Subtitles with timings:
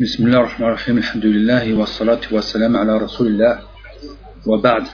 [0.00, 3.60] بسم الله الرحمن الرحيم الحمد لله والصلاة والسلام على رسول الله
[4.46, 4.84] وبعد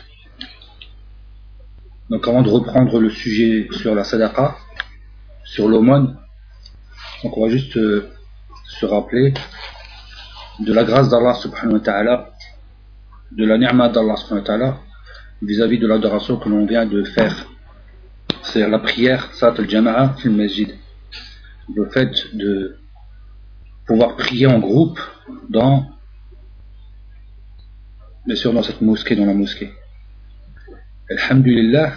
[2.11, 4.57] Donc avant de reprendre le sujet sur la sadaqa,
[5.45, 6.17] sur l'aumône,
[7.23, 8.11] donc on va juste euh,
[8.65, 9.33] se rappeler
[10.59, 12.31] de la grâce d'Allah subhanahu wa ta'ala,
[13.31, 14.79] de la ni'ma d'Allah subhanahu wa ta'ala
[15.41, 17.47] vis-à-vis de l'adoration que l'on vient de faire.
[18.43, 20.75] C'est la prière, sat al-jama'a fil masjid.
[21.77, 22.80] Le fait de
[23.92, 25.02] pouvoir prier en groupe
[25.50, 25.86] dans,
[28.26, 29.70] bien sûr, dans cette mosquée, dans la mosquée.
[31.10, 31.92] Alhamdulillah,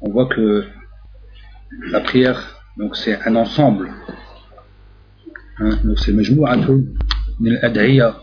[0.00, 0.66] on voit que
[1.92, 3.92] la prière, donc c'est un ensemble.
[5.58, 6.10] Hein, donc c'est
[7.62, 8.16] al-ad'iya.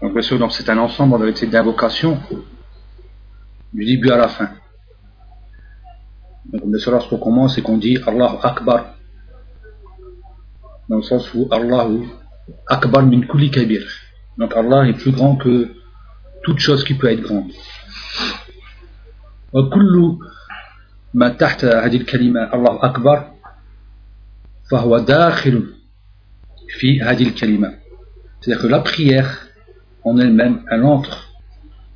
[0.00, 2.18] Donc bien sûr, c'est un ensemble en vérité d'invocations
[3.73, 4.49] du début à la fin.
[6.51, 8.95] Donc bien sûr, lorsqu'on commence et qu'on dit Allahu Akbar,
[10.89, 12.07] dans le sens où Allahu
[12.67, 13.83] Akbar min kulli kabir.
[14.37, 15.69] Donc Allah est plus grand que
[16.43, 17.51] toute chose qui peut être grande.
[19.53, 20.17] وكل
[21.13, 23.31] ما تحت هذه الكلمة الله أكبر
[24.71, 25.73] فهو داخل
[26.79, 27.73] في هذه الكلمة
[28.41, 29.47] c'est-à-dire que la prière
[30.03, 31.29] en elle-même elle entre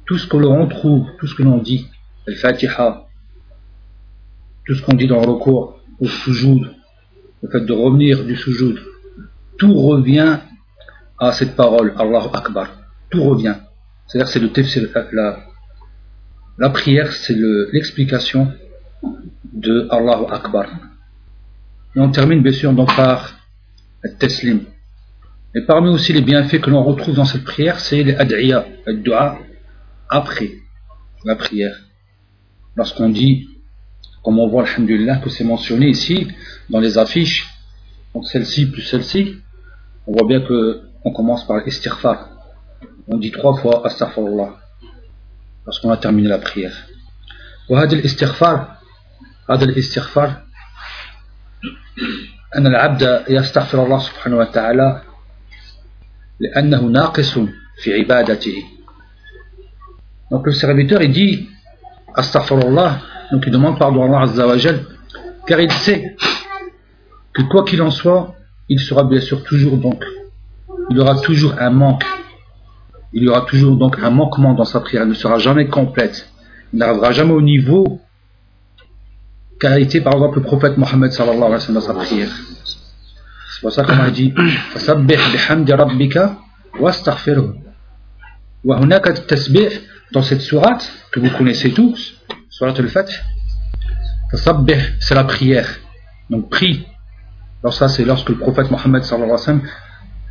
[0.07, 1.89] tout ce que l'on trouve tout ce que l'on dit
[2.27, 3.07] le fatiha
[4.67, 6.75] tout ce qu'on dit dans le recours au sujoud
[7.43, 8.79] le fait de revenir du sujoud
[9.59, 10.39] tout revient
[11.19, 12.69] à cette parole Allahu Akbar
[13.11, 13.57] tout revient
[14.07, 15.39] c'est-à-dire c'est le tafsir la,
[16.59, 17.37] la prière, c'est
[17.73, 18.53] l'explication
[19.53, 20.67] de Allahu Akbar.
[21.95, 23.39] Et on termine bien sûr donc par
[24.03, 24.61] le teslim.
[25.55, 28.95] Et parmi aussi les bienfaits que l'on retrouve dans cette prière, c'est les ad'iya, le
[28.99, 29.39] dua,
[30.10, 30.52] après
[31.26, 31.76] la prière.
[32.76, 33.48] Lorsqu'on dit,
[34.24, 36.28] comme on voit, alhamdulillah, que c'est mentionné ici,
[36.70, 37.50] dans les affiches,
[38.14, 39.38] donc celle-ci plus celle-ci,
[40.08, 42.30] on voit bien que on commence par l'istighfar.
[43.08, 44.58] On dit trois fois astaghfirullah
[45.66, 46.88] lorsqu'on a terminé la prière.
[47.70, 48.78] وهذا الاستغفار
[49.50, 50.42] هذا الاستغفار
[52.56, 55.02] أن العبد يستغفر الله سبحانه وتعالى
[56.40, 57.40] لأنه ناقص
[57.84, 58.64] في عبادته
[60.30, 61.50] donc le serviteur il dit
[62.16, 63.00] astaghfirullah
[63.32, 64.84] donc il demande pardon à Allah Azza wa Jal
[65.48, 66.16] car il sait
[67.34, 68.36] que quoi qu'il en soit
[68.70, 70.04] il sera bien sûr toujours donc
[70.90, 72.06] il aura toujours un manque
[73.14, 76.30] il y aura toujours donc un manquement dans sa prière, elle ne sera jamais complète.
[76.74, 78.00] Il n'arrivera jamais au niveau
[79.60, 82.30] qu'a été par exemple le prophète Mohammed sallallahu alayhi wa sallam dans sa prière.
[83.54, 84.34] C'est pour ça qu'on a dit
[84.74, 86.20] فَسَبِّحْ بِحَمْدِ رَبِّكَ
[86.80, 87.54] وَاسْتَغْفِرْهُ
[88.64, 89.72] وَهُنَاكَ التَّسْبِحْ
[90.13, 93.17] dans cette sourate que vous connaissez tous, sourate al-Fatih,
[95.01, 95.69] c'est la prière.
[96.31, 96.87] Donc prie.
[97.63, 99.03] Alors ça c'est lorsque le prophète Mohammed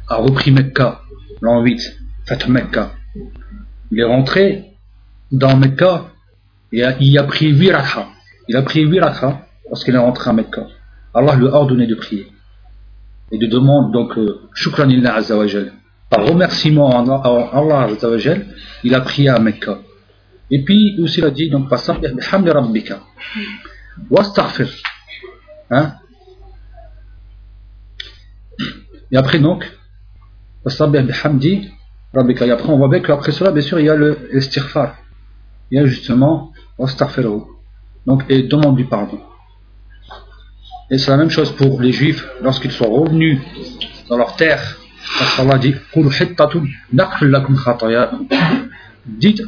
[0.08, 1.02] a repris Mecca,
[1.42, 1.82] l'an 8,
[2.26, 2.92] Fatih Mecca.
[3.92, 4.74] Il est rentré
[5.32, 6.06] dans Mecca
[6.72, 8.08] et il a pris 8 rakha.
[8.48, 10.68] Il a pris 8 rakha lorsqu'il est rentré à Mecca.
[11.14, 12.28] Allah lui a ordonné de prier
[13.32, 15.72] et de demander donc euh, shukran azawajal.
[16.10, 17.88] Par remerciement à Allah
[18.84, 19.80] il a prié à Mecca.
[20.52, 23.00] Et puis aussi il a dit donc fasabbih bihamdi rabbika.
[24.10, 24.70] Wastaghfir.
[25.72, 25.96] Hein?
[29.12, 29.66] Et après donc
[30.64, 31.72] fasabbih bihamdi
[32.18, 34.96] et après, on voit bien qu'après cela, bien sûr, il y a le istighfar.
[35.70, 37.42] Il y a justement astaghfiru.
[38.06, 39.20] Donc, et demande du pardon.
[40.90, 43.42] Et c'est la même chose pour les juifs lorsqu'ils sont revenus
[44.08, 44.78] dans leur terre.
[45.18, 45.76] Parce qu'Allah dit
[49.06, 49.44] Dites,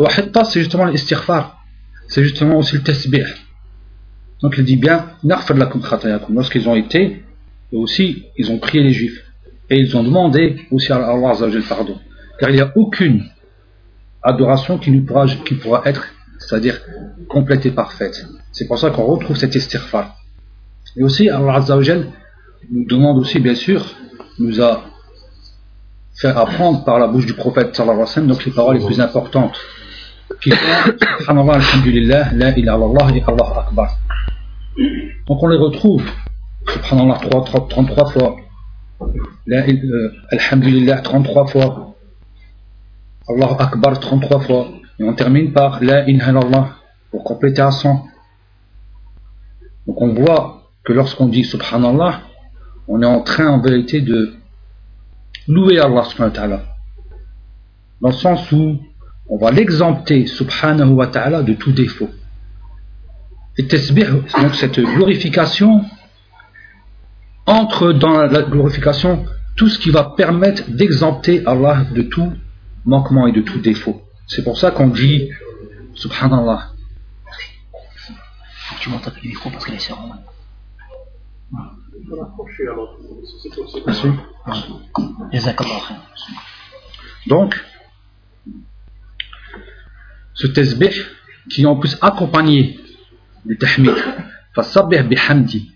[0.45, 1.63] c'est justement l'istighfar.
[2.07, 3.25] C'est justement aussi le tasbih.
[4.41, 5.05] Donc il dit bien
[6.29, 7.23] Lorsqu'ils ont été,
[7.71, 9.23] aussi, ils ont prié les juifs.
[9.69, 11.33] Et ils ont demandé aussi à Allah
[11.67, 11.99] pardon
[12.39, 13.23] car il n'y a aucune
[14.21, 16.07] adoration qui, nous pourra, qui pourra être,
[16.39, 16.79] c'est-à-dire
[17.27, 18.25] complète et parfaite.
[18.51, 20.15] C'est pour ça qu'on retrouve cet istighfar.
[20.95, 21.63] Et aussi, Allah
[22.71, 23.85] nous demande aussi, bien sûr,
[24.39, 24.83] nous a
[26.17, 28.85] fait apprendre par la bouche du prophète sallallahu alayhi wa sallam, donc les paroles les
[28.85, 29.55] plus importantes,
[30.41, 30.51] qui
[31.27, 33.97] Alhamdulillah, La et Allah Akbar.
[35.27, 36.03] Donc on les retrouve,
[36.67, 37.19] Subhanallah,
[37.69, 38.35] 33 fois,
[39.45, 41.95] La, euh, Alhamdulillah, 33 fois,
[43.29, 44.67] Allah Akbar 33 fois.
[44.99, 46.05] Et on termine par La
[47.11, 48.05] pour compléter à 100.
[49.85, 52.21] Donc on voit que lorsqu'on dit Subhanallah,
[52.87, 54.33] on est en train en vérité de
[55.47, 56.61] louer Allah subhanahu wa.
[58.01, 58.79] Dans le sens où
[59.29, 62.09] on va l'exempter subhanahu wa ta'ala de tout défaut.
[63.57, 65.83] Et donc cette glorification,
[67.45, 72.31] entre dans la glorification tout ce qui va permettre d'exempter Allah de tout
[72.85, 74.01] manquement et de tout défaut.
[74.27, 75.29] C'est pour ça qu'on dit
[75.95, 76.71] Subhanallah.
[87.27, 87.65] Donc,
[90.33, 91.05] ce tasbih
[91.49, 92.79] qui en plus accompagné
[93.45, 93.95] du tahmid,
[95.09, 95.71] bihamdi.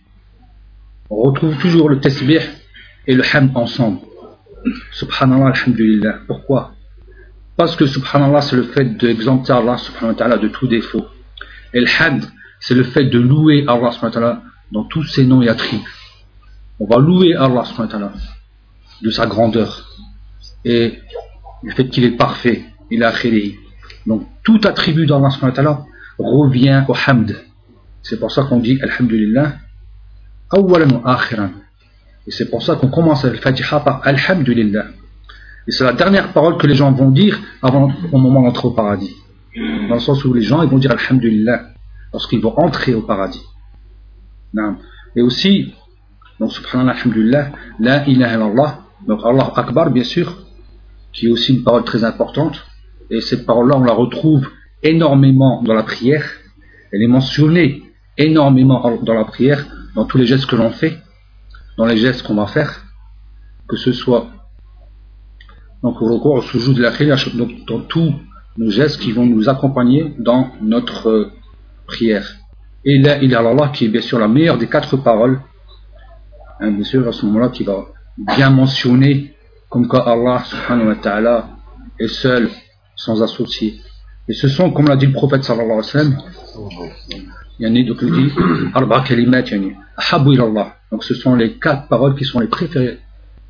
[1.09, 2.41] On retrouve toujours le tasbih
[3.07, 3.99] et le hamd ensemble.
[4.91, 6.19] Subhanallah, alhamdulillah.
[6.27, 6.73] Pourquoi?
[7.57, 11.05] Parce que subhanallah, c'est le fait d'exempter Allah subhanahu wa ta'ala de tout défaut.
[11.73, 12.23] Et le hamd,
[12.59, 16.00] c'est le fait de louer Allah subhanahu wa ta'ala dans tous ses noms et attributs.
[16.81, 17.63] On va louer Allah
[19.03, 19.87] de sa grandeur
[20.65, 20.97] et
[21.61, 23.59] le fait qu'il est parfait, il a créé.
[24.07, 25.85] Donc tout attribut d'Allah
[26.17, 27.35] revient au hamd.
[28.01, 29.57] C'est pour ça qu'on dit Alhamdulillah,
[30.49, 31.19] awalan wa.
[32.25, 34.85] Et c'est pour ça qu'on commence le Fatiha par Alhamdulillah.
[35.67, 38.71] Et c'est la dernière parole que les gens vont dire avant au moment d'entrer au
[38.71, 39.15] paradis.
[39.55, 41.73] Dans le sens où les gens ils vont dire Alhamdulillah
[42.11, 43.43] lorsqu'ils vont entrer au paradis.
[45.15, 45.75] Et aussi,
[46.41, 50.27] donc subhanallah, alhamdulillah, la ilaha illallah, donc Allah Akbar bien sûr,
[51.13, 52.65] qui est aussi une parole très importante.
[53.11, 54.49] Et cette parole-là, on la retrouve
[54.81, 56.25] énormément dans la prière.
[56.91, 57.83] Elle est mentionnée
[58.17, 59.65] énormément dans la prière,
[59.95, 60.97] dans tous les gestes que l'on fait
[61.77, 62.85] dans les gestes qu'on va faire,
[63.67, 64.27] que ce soit
[65.83, 66.91] donc au recours au sujoud de la
[67.35, 68.13] donc dans tous
[68.57, 71.31] nos gestes qui vont nous accompagner dans notre euh,
[71.87, 72.35] prière.
[72.83, 75.39] Et là, il y a Allah qui est bien sûr la meilleure des quatre paroles,
[76.61, 77.85] hein, bien sûr à ce moment-là qui va
[78.37, 79.35] bien mentionner
[79.69, 81.49] comme quoi Allah subhanahu wa ta'ala
[81.99, 82.49] est seul,
[82.95, 83.79] sans associé.
[84.27, 86.17] Et ce sont, comme l'a dit le prophète sallallahu alayhi wa sallam,
[87.87, 88.31] donc il dit,
[88.73, 90.75] arba kalimat, yani, ahabu ilallah.
[90.91, 92.99] Donc ce sont les quatre paroles qui sont les préférées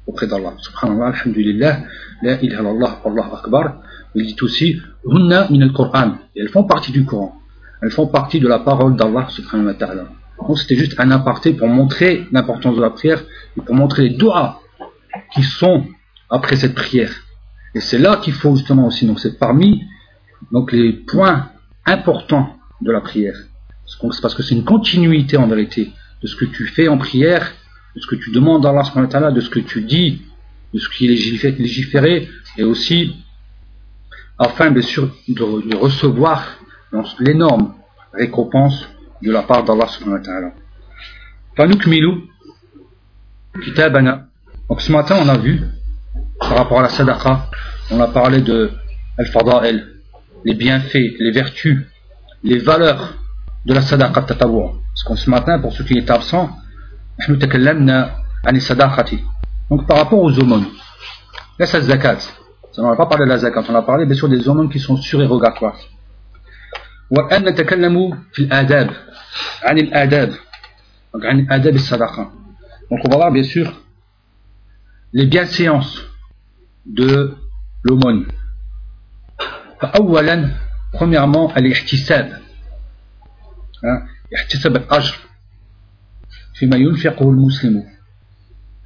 [0.05, 0.53] auprès d'Allah.
[0.57, 1.79] Subhanallah, alhamdulillah,
[2.21, 3.81] la ilaha illallah, Allah akbar.
[4.13, 6.15] Il dit aussi, hunna min al-Qur'an.
[6.35, 7.35] Et elles font partie du Coran.
[7.81, 10.05] Elles font partie de la parole d'Allah subhanahu wa ta'ala.
[10.55, 13.23] C'était juste un aparté pour montrer l'importance de la prière
[13.57, 14.61] et pour montrer les doigts
[15.33, 15.85] qui sont
[16.29, 17.13] après cette prière.
[17.75, 19.83] Et c'est là qu'il faut justement aussi, donc c'est parmi
[20.51, 21.49] donc les points
[21.85, 23.35] importants de la prière.
[24.21, 25.91] Parce que c'est une continuité en vérité
[26.21, 27.53] de ce que tu fais en prière,
[27.95, 30.21] de ce que tu demandes à Allah, de ce que tu dis,
[30.73, 33.15] de ce qui est légiféré, et aussi
[34.37, 36.57] afin bien sûr de, recevoir
[37.19, 37.75] l'énorme
[38.13, 38.87] récompense
[39.21, 40.21] de la part d'Allah subhanahu
[43.63, 44.27] kitabana.
[44.69, 45.61] Donc ce matin on a vu
[46.39, 47.49] par rapport à la sadaqa,
[47.91, 48.71] on a parlé de
[49.17, 49.85] al-fada'il,
[50.45, 51.85] les bienfaits, les vertus,
[52.43, 53.13] les valeurs
[53.65, 54.73] de la sadaqa tatawwa.
[54.93, 56.49] Parce que ce matin, pour ceux qui étaient absents,
[59.69, 60.65] donc par rapport aux aumônes,
[61.59, 62.17] c'est zakat.
[62.77, 64.79] On n'a pas parlé de la zakat, on a parlé bien sûr des aumônes qui
[64.79, 65.77] sont surérogatoires.
[67.10, 68.90] وأن نتكلم في الآداب
[69.62, 70.30] عن الآداب
[71.14, 72.32] donc عن آداب الصدقة
[72.90, 73.72] donc on va voir bien sûr
[75.12, 76.02] les bienséances
[76.86, 77.34] de
[77.84, 78.26] l'aumône
[79.80, 80.50] فأولا
[80.92, 82.40] premièrement الاحتساب
[83.84, 85.16] hein, يحتسب الأجر
[86.54, 87.84] فيما ينفقه المسلم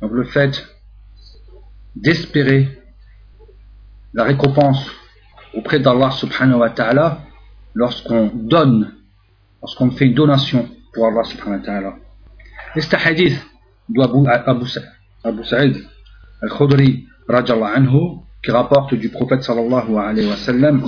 [0.03, 0.67] donc le fait
[1.97, 2.69] d'espérer
[4.15, 4.91] la récompense
[5.55, 7.21] auprès d'Allah subhanahu wa ta'ala
[7.75, 8.93] lorsqu'on donne
[9.63, 11.95] lorsqu'on fait une donation pour Allah subhanahu wa ta'ala
[12.77, 13.39] et c'est un hadith
[13.89, 14.27] d'Abu
[15.25, 15.77] Abu Sa'id
[16.43, 20.87] al-Khudri anhu qui rapporte du prophète sallallahu alayhi wa sallam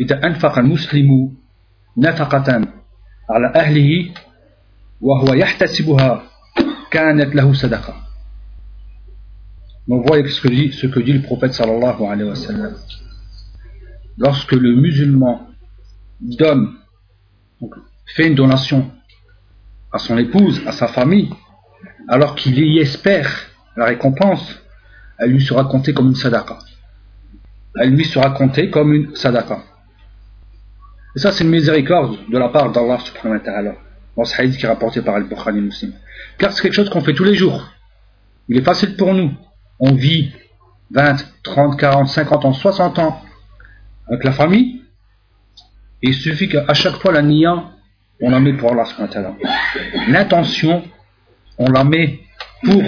[0.00, 1.32] إذا أنفق المسلم
[1.96, 2.52] نفقة
[3.30, 4.12] على أهله
[5.00, 6.22] وهو يحتسبها
[6.90, 7.94] كانت له صدقة
[9.88, 12.74] Donc voyez ce que, dit, ce que dit le prophète sallallahu alayhi wa sallam.
[14.17, 15.47] Lorsque le musulman
[16.19, 16.75] donne,
[18.05, 18.91] fait une donation
[19.91, 21.29] à son épouse, à sa famille,
[22.07, 23.29] alors qu'il y espère
[23.75, 24.59] la récompense,
[25.17, 26.59] elle lui sera comptée comme une sadaqa.
[27.79, 29.63] Elle lui sera comptée comme une sadaqa.
[31.15, 33.75] Et ça, c'est une miséricorde de la part d'Allah subhanahu wa ta'ala.
[34.17, 35.93] Dans ce hadith qui est rapporté par Al-Bukhari Muslim.
[36.37, 37.69] Car c'est quelque chose qu'on fait tous les jours.
[38.49, 39.31] Il est facile pour nous.
[39.79, 40.31] On vit
[40.91, 43.21] 20, 30, 40, 50 ans, 60 ans
[44.11, 44.81] avec la famille.
[46.03, 47.71] Et il suffit qu'à chaque fois la niya,
[48.21, 48.85] on la met pour Allah.
[50.07, 50.83] L'intention,
[51.57, 52.19] on la met
[52.63, 52.83] pour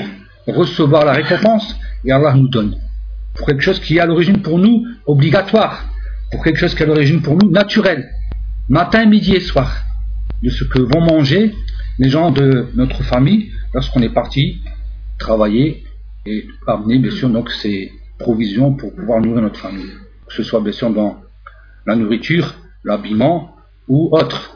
[0.48, 1.76] recevoir la récompense
[2.06, 2.78] et Allah nous donne.
[3.34, 5.90] Pour quelque chose qui est à l'origine pour nous obligatoire
[6.34, 8.10] pour quelque chose qui est à l'origine pour nous naturel.
[8.68, 9.84] Matin, midi et soir.
[10.42, 11.54] de ce que vont manger
[12.00, 14.60] les gens de notre famille lorsqu'on est parti
[15.20, 15.84] travailler
[16.26, 19.92] et amener bien sûr donc ces provisions pour pouvoir nourrir notre famille
[20.27, 21.23] Que ce soit bien sûr dans
[21.87, 22.55] la nourriture,
[22.85, 23.57] l'habillement
[23.89, 24.55] ou autre.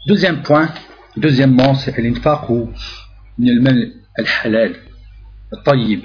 [0.07, 0.69] Deuxième point,
[1.17, 2.73] deuxièmement, c'est l'infaq ou
[3.39, 4.77] من الحلال
[5.53, 6.03] الطيب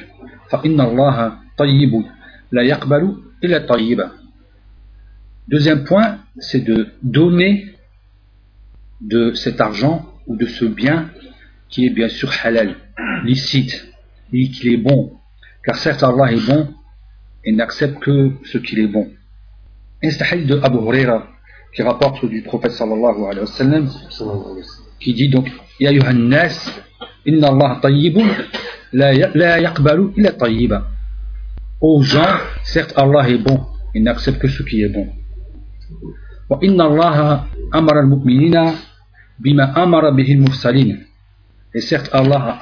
[0.50, 2.03] فإن الله طيب
[2.51, 4.12] لا يقبل إلا طيبا
[5.49, 7.75] Deuxième point, c'est de donner
[9.00, 11.11] de cet argent ou de ce bien
[11.71, 12.76] qui est bien sûr halal,
[13.25, 13.88] licite,
[14.33, 15.12] et qu'il est bon.
[15.64, 16.69] Car certes Allah est bon
[17.45, 19.09] et n'accepte que ce qu'il est bon.
[20.02, 21.26] Et de Abu Huraira
[21.75, 23.90] qui rapporte du prophète sallallahu alayhi wa sallam
[25.00, 25.50] qui dit donc
[25.81, 26.83] Ya nas
[27.26, 28.28] inna Allah tayyibun
[28.93, 30.87] la yaqbalu illa tayyiba
[31.81, 35.09] aux gens certes Allah est bon il n'accepte que ce qui est bon
[41.75, 42.59] et certes Allah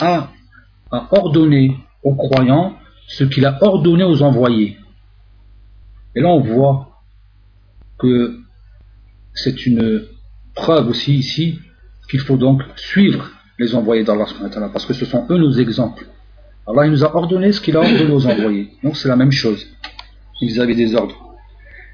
[0.90, 2.76] a, ordonné aux croyants
[3.08, 4.76] ce qu'il a ordonné aux envoyés
[6.14, 7.00] et là on voit
[7.98, 8.38] que
[9.34, 10.04] c'est une
[10.54, 11.58] preuve aussi ici
[12.10, 14.26] qu'il faut donc suivre les envoyés d'Allah
[14.72, 16.06] parce que ce sont eux nos exemples.
[16.66, 18.70] Allah il nous a ordonné ce qu'il a ordonné aux envoyés.
[18.82, 19.66] Donc c'est la même chose
[20.40, 21.36] vis-à-vis des ordres.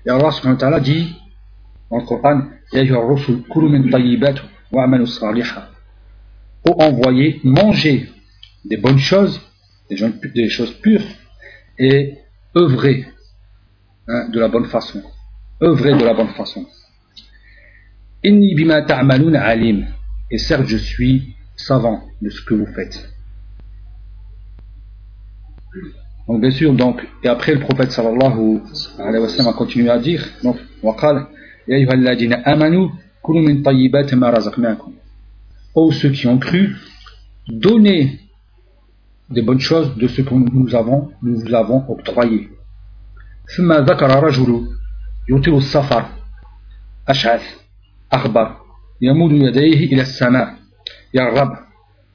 [0.07, 1.15] Et Allah dit
[1.92, 2.42] dans le Coran
[6.66, 8.10] Ô envoyés, mangez
[8.66, 9.40] des bonnes choses,
[9.90, 11.04] des choses pures,
[11.80, 12.18] et
[12.56, 13.06] œuvrez
[14.08, 15.02] hein, de la bonne façon.
[15.62, 16.66] Œuvrez de la bonne façon.
[18.24, 19.88] Inni bima ta'malun alim.
[20.30, 23.10] Et certes, je suis savant de ce que vous faites.
[26.28, 28.60] Donc bien sûr, donc, et après le prophète sallallahu
[29.00, 31.28] alayhi wa sallam a continué à dire, donc, وقال
[31.69, 32.88] يا أيها الذين آمنوا
[33.23, 34.92] كلوا من طيبات ما رزقناكم.
[35.75, 36.76] Ô ceux qui ont cru,
[37.49, 38.21] donnez
[39.31, 42.49] des bonnes choses de ce que nous avons, nous vous avons octroyé.
[43.57, 44.66] ثم ذكر رجل
[45.31, 46.04] يطيل السفر
[47.09, 47.42] أشعث
[48.12, 48.57] أخبر
[49.02, 50.54] يمد يديه إلى السماء
[51.14, 51.57] يا رب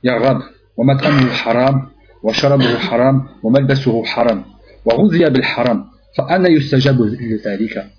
[0.04, 0.42] يا رب
[0.78, 1.88] ومطعمه حرام
[2.24, 4.46] وشربه حرام وملبسه حرام
[4.86, 5.86] وغذي بالحرام
[6.18, 7.92] فأنا يستجاب لذلك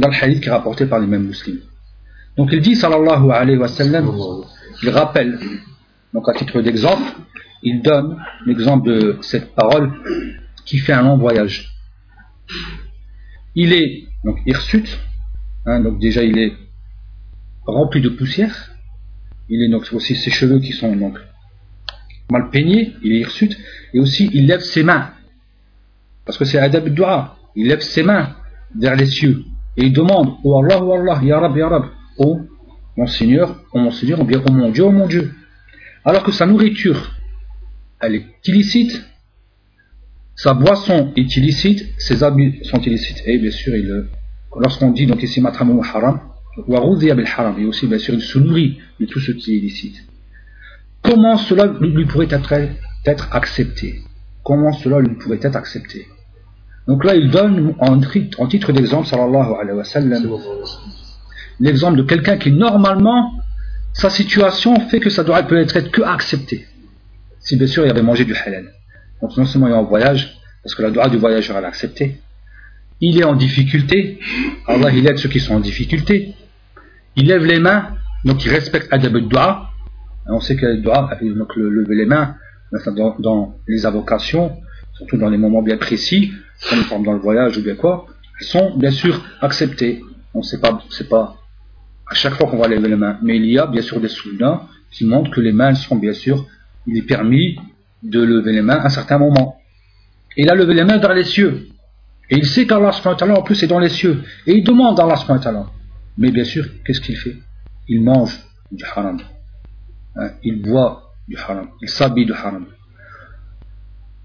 [0.00, 1.60] dans le hadith qui est rapporté par les mêmes musulmans.
[2.36, 4.12] Donc il dit sallallahu alayhi wa sallam,
[4.82, 5.38] il rappelle,
[6.12, 7.12] donc à titre d'exemple,
[7.62, 9.92] il donne l'exemple de cette parole
[10.64, 11.72] qui fait un long voyage.
[13.54, 14.98] Il est donc hirsute,
[15.64, 16.52] hein, donc déjà il est
[17.64, 18.70] rempli de poussière,
[19.48, 21.18] il est donc aussi ses cheveux qui sont donc
[22.30, 23.56] mal peignés, il est hirsute,
[23.94, 25.12] et aussi il lève ses mains.
[26.24, 27.36] Parce que c'est Adab Dua.
[27.54, 28.36] Il lève ses mains
[28.78, 29.44] vers les cieux.
[29.76, 31.84] Et il demande, Oh Allah, oh Allah, Ya Rab, Ya Rab,
[32.18, 32.40] oh
[32.96, 35.32] mon Seigneur, oh mon Seigneur, oh mon Dieu, oh mon Dieu.
[36.04, 37.12] Alors que sa nourriture,
[38.00, 39.02] elle est illicite,
[40.34, 43.22] sa boisson est illicite, ses habits sont illicites.
[43.26, 43.74] Et bien sûr,
[44.58, 46.20] lorsqu'on dit donc ici matramou haram,
[46.68, 49.96] et aussi bien sûr il se nourrit de tout ce qui est illicite.
[51.02, 54.02] Comment cela lui pourrait être accepté?
[54.42, 56.06] Comment cela lui pourrait être accepté?
[56.86, 58.00] Donc là il donne en,
[58.38, 60.28] en titre d'exemple sallallahu alayhi wa sallam
[61.58, 63.32] l'exemple de quelqu'un qui normalement
[63.92, 66.66] sa situation fait que ça doit peut être que accepté.
[67.40, 68.72] Si bien sûr il avait mangé du halal.
[69.22, 72.20] Donc non seulement il est en voyage, parce que la droit du voyageur est accepté,
[73.00, 74.18] il est en difficulté,
[74.66, 76.34] Allah il aide ceux qui sont en difficulté,
[77.14, 79.70] il lève les mains, donc il respecte Adab Dua.
[80.28, 82.36] On sait que le Dua, donc le lever les mains,
[82.96, 84.56] dans, dans, les avocations,
[84.96, 86.32] surtout dans les moments bien précis,
[86.88, 88.06] comme dans le voyage ou bien quoi,
[88.40, 90.02] sont bien sûr acceptées.
[90.34, 91.36] On sait pas,
[92.10, 94.08] à chaque fois qu'on va lever les mains, mais il y a bien sûr des
[94.08, 96.46] soldats qui montrent que les mains sont bien sûr,
[96.86, 97.58] il est permis
[98.02, 99.58] de lever les mains à certains moments.
[100.36, 101.68] Et il a levé les mains vers les cieux.
[102.28, 104.22] Et il sait qu'Allah en plus est dans les cieux.
[104.46, 105.66] Et il demande à Allah
[106.18, 107.36] mais bien sûr, qu'est-ce qu'il fait?
[107.88, 108.38] Il mange
[108.72, 109.20] du haram.
[110.16, 111.68] Hein, il boit du haram.
[111.82, 112.66] Il s'habille du haram.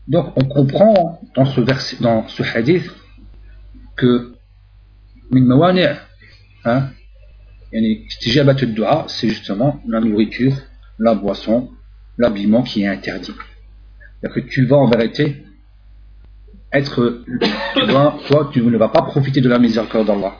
[0.07, 1.61] Donc on comprend dans ce,
[2.01, 2.89] dans ce hadith
[3.95, 4.33] que
[6.65, 6.89] hein,
[9.07, 10.53] c'est justement la nourriture,
[10.99, 11.69] la boisson,
[12.17, 13.33] l'habillement qui est interdit.
[14.21, 15.45] cest que tu vas en vérité
[16.73, 17.23] être,
[18.27, 20.35] toi, tu ne vas pas profiter de la miséricorde d'Allah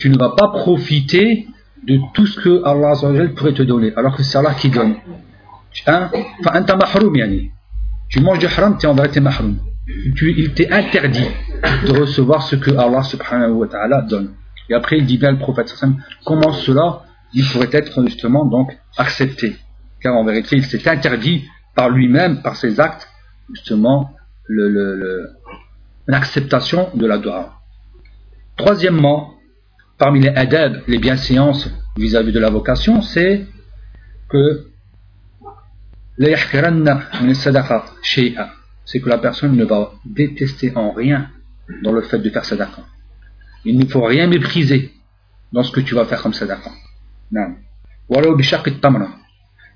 [0.00, 1.46] tu ne vas pas profiter
[1.86, 2.94] de tout ce que Allah
[3.36, 4.96] pourrait te donner, alors que c'est Allah qui donne.
[7.14, 7.50] yani.
[8.10, 9.56] Tu manges du haram, tu es en vérité mahroum.
[10.16, 11.28] Tu, il t'est interdit
[11.86, 14.34] de recevoir ce que Allah subhanahu wa ta'ala donne.
[14.68, 15.72] Et après, il dit bien le prophète
[16.24, 17.02] comment cela,
[17.32, 19.56] il pourrait être justement donc accepté.
[20.00, 23.08] Car en vérité, il s'est interdit par lui-même, par ses actes,
[23.52, 24.10] justement,
[26.06, 27.54] l'acceptation le, de la dua.
[28.56, 29.34] Troisièmement,
[29.98, 33.46] parmi les adab, les bienséances vis-à-vis de la vocation, c'est
[34.28, 34.69] que
[38.84, 41.30] c'est que la personne ne va détester en rien
[41.82, 42.82] dans le fait de faire sadaqa.
[43.64, 44.92] Il ne faut rien mépriser
[45.52, 46.70] dans ce que tu vas faire comme sadaqa.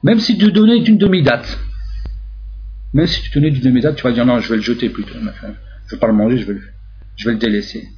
[0.02, 1.58] Même si tu donnais d'une demi-date,
[2.92, 5.14] même si tu donnais d'une demi-date, tu vas dire non, je vais le jeter plutôt.
[5.14, 5.30] Je ne
[5.90, 6.62] vais pas le manger, je vais le,
[7.16, 7.88] je vais le délaisser.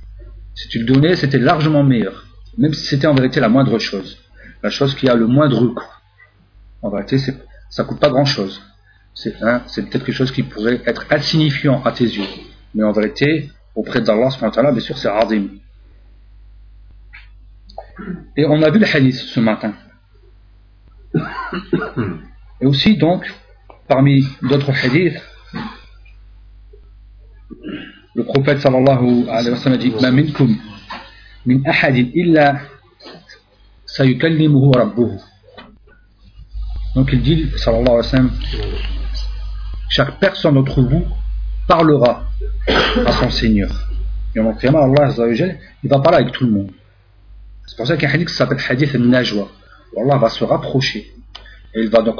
[0.54, 2.26] Si tu le donnais, c'était largement meilleur.
[2.58, 4.18] Même si c'était en vérité la moindre chose.
[4.62, 5.84] La chose qui a le moindre coût.
[6.82, 7.18] En vérité,
[7.68, 8.62] ça coûte pas grand-chose.
[9.14, 12.28] C'est peut-être quelque chose qui pourrait être insignifiant à tes yeux.
[12.74, 14.28] Mais en vérité, auprès d'Allah,
[14.72, 15.48] bien sûr, c'est radim.
[18.36, 19.72] Et on a vu le hadith ce matin.
[22.60, 23.24] Et aussi, donc,
[23.88, 25.22] parmi d'autres hadiths,
[28.14, 30.56] le prophète sallallahu alayhi wa sallam dit Ma minkum
[31.44, 32.60] min ahadin illa
[33.84, 35.18] sayukallimuhu rabbuhu.
[36.96, 38.30] Donc il dit sallallahu alayhi wa sallam
[39.90, 41.06] Chaque personne d'entre vous
[41.68, 42.24] parlera
[43.04, 43.70] à son Seigneur.
[44.34, 45.12] Et en Allah
[45.82, 46.70] il va parler avec tout le monde.
[47.66, 49.46] C'est pour ça qu'il y a un hadith s'appelle hadith al-najwa.
[49.98, 51.12] Allah va se rapprocher.
[51.74, 52.16] Et il va donc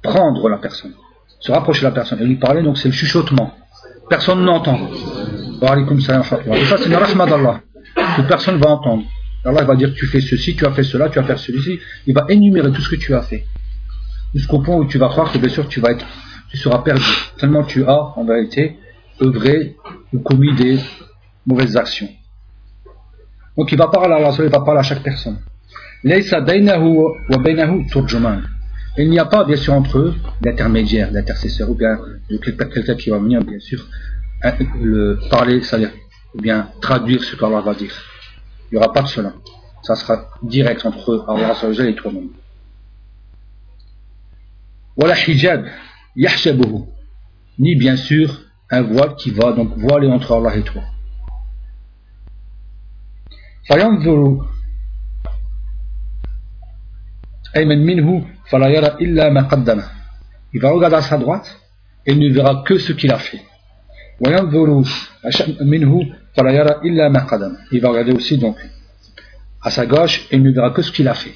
[0.00, 0.94] prendre la personne.
[1.40, 2.20] Se rapprocher de la personne.
[2.20, 3.56] Et lui parler, donc c'est le chuchotement.
[4.08, 4.78] Personne n'entend.
[5.60, 7.60] Ça, c'est une rahma d'Allah.
[8.28, 9.04] Personne va entendre.
[9.44, 11.80] Allah va dire tu fais ceci, tu as fait cela, tu as fait ceci.
[12.06, 13.44] Il va énumérer tout ce que tu as fait.
[14.34, 16.06] Jusqu'au point où tu vas croire que bien sûr tu vas être,
[16.50, 17.02] tu seras perdu.
[17.38, 18.78] Tellement tu as, en vérité,
[19.20, 19.76] œuvré
[20.12, 20.78] ou commis des
[21.46, 22.08] mauvaises actions.
[23.56, 25.38] Donc il va parler à Allah, il va parler à chaque personne.
[26.04, 26.10] Il
[29.10, 31.98] n'y a pas, bien sûr, entre eux d'intermédiaire, d'intercesseur, ou bien
[32.30, 33.84] de quelqu'un qui va venir, bien sûr,
[34.80, 35.90] le parler, c'est-à-dire,
[36.34, 37.92] ou bien traduire ce qu'Allah va dire.
[38.70, 39.32] Il n'y aura pas de cela.
[39.82, 42.28] Ça sera direct entre Allah et toi-même.
[44.97, 45.65] Voilà hijab,
[46.15, 46.85] yahshabuhu.
[47.59, 50.83] Ni bien sûr un voile qui va donc voiler entre Allah et toi.
[53.67, 54.45] فينظر
[57.55, 59.83] أيمن منه فلا يرى إلا ما قدمه
[60.53, 61.59] il va regarder à sa droite
[62.05, 63.41] et il ne verra que ce qu'il a fait
[64.19, 64.83] وينظر
[65.61, 65.99] منه
[66.33, 68.57] فلا يرى إلا ما قدم il va regarder aussi donc
[69.61, 71.33] à sa gauche et il ne verra que ce qu'il a fait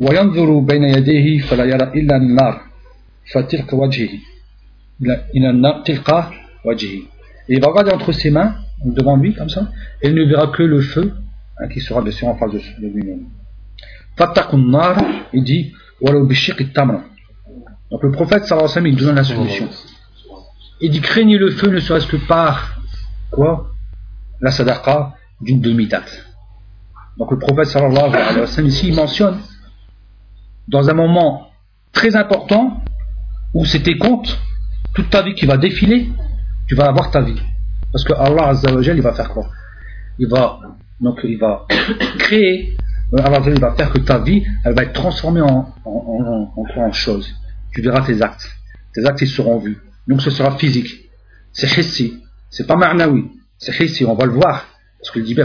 [0.00, 2.60] وينظر بين يديه فلا يرى إلا النار
[3.32, 4.18] فتلك وجهه
[5.36, 6.30] إلى النار تلقى
[6.64, 7.02] وجهه
[7.48, 8.54] et il va regarder entre ses mains
[8.84, 9.68] devant lui, comme ça,
[10.00, 11.12] et il ne verra que le feu
[11.58, 13.26] hein, qui sera bien sûr en face de, de lui-même.
[14.70, 15.72] nar, il dit
[17.90, 19.68] Donc le prophète sallallahu alayhi wa sallam, il donne la solution.
[20.80, 22.80] Il dit craignez le feu ne serait-ce que par
[23.30, 23.70] quoi
[24.40, 26.26] La sadaqa d'une demi-date.
[27.18, 29.38] Donc le prophète sallallahu alayhi wa sallam ici il mentionne
[30.67, 31.47] dans un moment
[31.91, 32.83] très important
[33.53, 34.39] où c'était compte
[34.93, 36.09] toute ta vie qui va défiler,
[36.67, 37.41] tu vas avoir ta vie.
[37.91, 38.53] Parce que Allah
[38.93, 39.49] il va faire quoi?
[40.19, 40.59] Il va
[40.99, 41.65] donc il va
[42.19, 42.75] créer,
[43.17, 47.21] Allah il va faire que ta vie, elle va être transformée en, en, en.
[47.73, 48.49] Tu verras tes actes.
[48.93, 49.77] Tes actes ils seront vus.
[50.07, 51.09] Donc ce sera physique.
[51.53, 52.23] C'est hissi.
[52.49, 53.25] C'est pas ma'nawi.
[53.57, 54.05] C'est hissi.
[54.05, 54.65] On va le voir.
[54.99, 55.35] Parce que le dit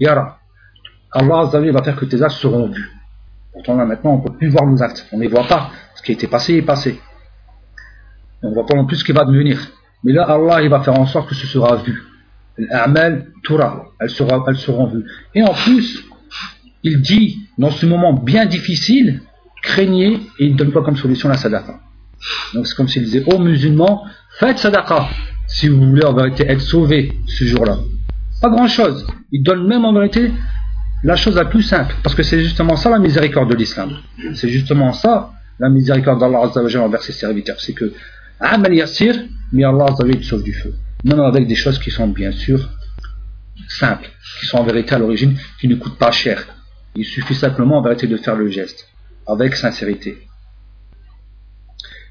[0.00, 0.38] Yara.
[1.12, 2.97] Allah il va faire que tes actes seront vus.
[3.52, 5.06] Pourtant là maintenant on ne peut plus voir nos actes.
[5.12, 5.70] On ne les voit pas.
[5.94, 7.00] Ce qui a été passé est passé.
[8.42, 9.58] on ne voit pas non plus ce qui va devenir.
[10.04, 12.02] Mais là, Allah il va faire en sorte que ce sera vu.
[12.56, 15.04] L'amal Torah, elles, seront vues.
[15.34, 16.04] Et en plus,
[16.82, 19.22] il dit, dans ce moment bien difficile,
[19.62, 21.80] craignez et il ne donne pas comme solution la sadaqa.
[22.54, 24.04] Donc c'est comme s'il disait aux musulmans,
[24.38, 25.08] faites sadaqa
[25.46, 27.78] si vous voulez en vérité être sauvés ce jour-là.
[28.40, 29.06] Pas grand-chose.
[29.32, 30.32] Il donne même en vérité
[31.04, 33.98] la chose la plus simple, parce que c'est justement ça la miséricorde de l'islam.
[34.34, 37.60] C'est justement ça la miséricorde d'Allah envers ses serviteurs.
[37.60, 37.92] C'est que
[38.40, 39.14] Amal Yassir,
[39.52, 39.86] mais Allah
[40.22, 40.74] sauve du feu.
[41.04, 42.68] Même avec des choses qui sont bien sûr
[43.68, 44.08] simples,
[44.40, 46.44] qui sont en vérité à l'origine, qui ne coûtent pas cher.
[46.94, 48.88] Il suffit simplement en vérité de faire le geste,
[49.26, 50.18] avec sincérité.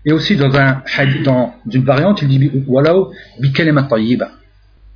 [0.06, 0.84] Et aussi dans, un,
[1.24, 4.32] dans une variante, il dit Walau bi tayyiba.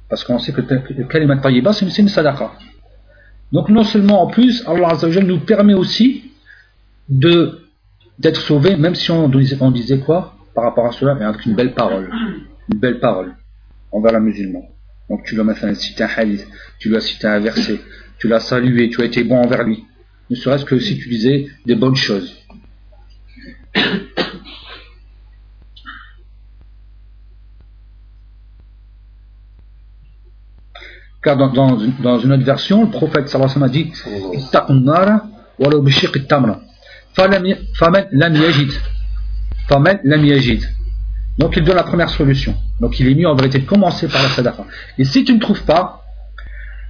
[0.10, 2.54] Parce qu'on sait que le kalimat tayyiba, c'est une sadaqa.
[3.52, 6.32] Donc non seulement en plus, Allah nous permet aussi
[7.10, 11.46] d'être sauvé, même si on disait, on disait quoi par rapport à cela, mais avec
[11.46, 12.10] une belle parole.
[12.72, 13.36] Une belle parole
[13.92, 14.64] envers un musulman.
[15.10, 16.48] Donc tu lui as cité un hadith,
[16.80, 17.82] tu lui as cité un verset,
[18.18, 19.84] tu l'as salué, tu as été bon envers lui.
[20.30, 22.38] Ne serait-ce que si tu disais des bonnes choses.
[31.24, 33.70] Car dans, dans, dans, une autre version, le prophète sallallahu alayhi wa sallam a
[40.50, 40.66] dit
[41.38, 42.56] Donc il donne la première solution.
[42.80, 44.66] Donc il est mieux en vérité de commencer par la sadaqa.
[44.98, 46.02] Et si tu ne trouves pas,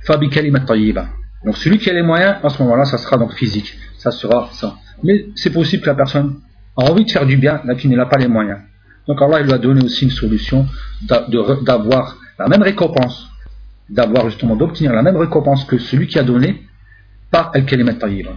[0.05, 1.07] fabi kalimat tayyiba.
[1.45, 3.77] Donc celui qui a les moyens, à ce moment-là, ça sera donc physique.
[3.97, 4.75] Ça sera ça.
[5.03, 6.39] Mais c'est possible que la personne
[6.77, 8.59] a envie de faire du bien, mais qu'il n'a pas les moyens.
[9.07, 10.67] Donc Allah il lui a donné aussi une solution
[11.01, 13.30] d'avoir la même récompense
[13.89, 16.63] d'avoir justement d'obtenir la même récompense que celui qui a donné
[17.29, 18.31] par al-kalimat tayyiba.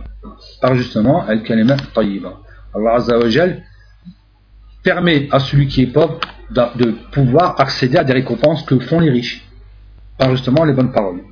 [0.61, 2.41] Par justement al-kalimat tayyiba.
[2.75, 3.19] Allah Azza
[4.83, 9.11] permet à celui qui est pauvre de pouvoir accéder à des récompenses que font les
[9.11, 9.47] riches.
[10.19, 11.23] Par justement les bonnes paroles.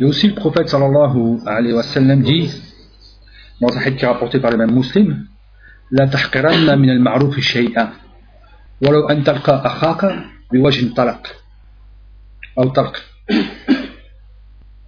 [0.00, 2.50] Et aussi le prophète sallallahu alayhi wa sallam dit,
[3.60, 5.24] dans un hadith qui est rapporté par les mêmes musulmans,
[5.90, 7.92] لا تحقرن من المعروف شيئا
[8.82, 11.26] ولو أن تلقى أخاك بوجه طلق
[12.58, 12.96] أو طلق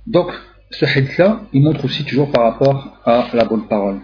[0.06, 0.30] Donc,
[0.70, 4.00] ce hadith-là, il montre aussi toujours par rapport à la bonne parole.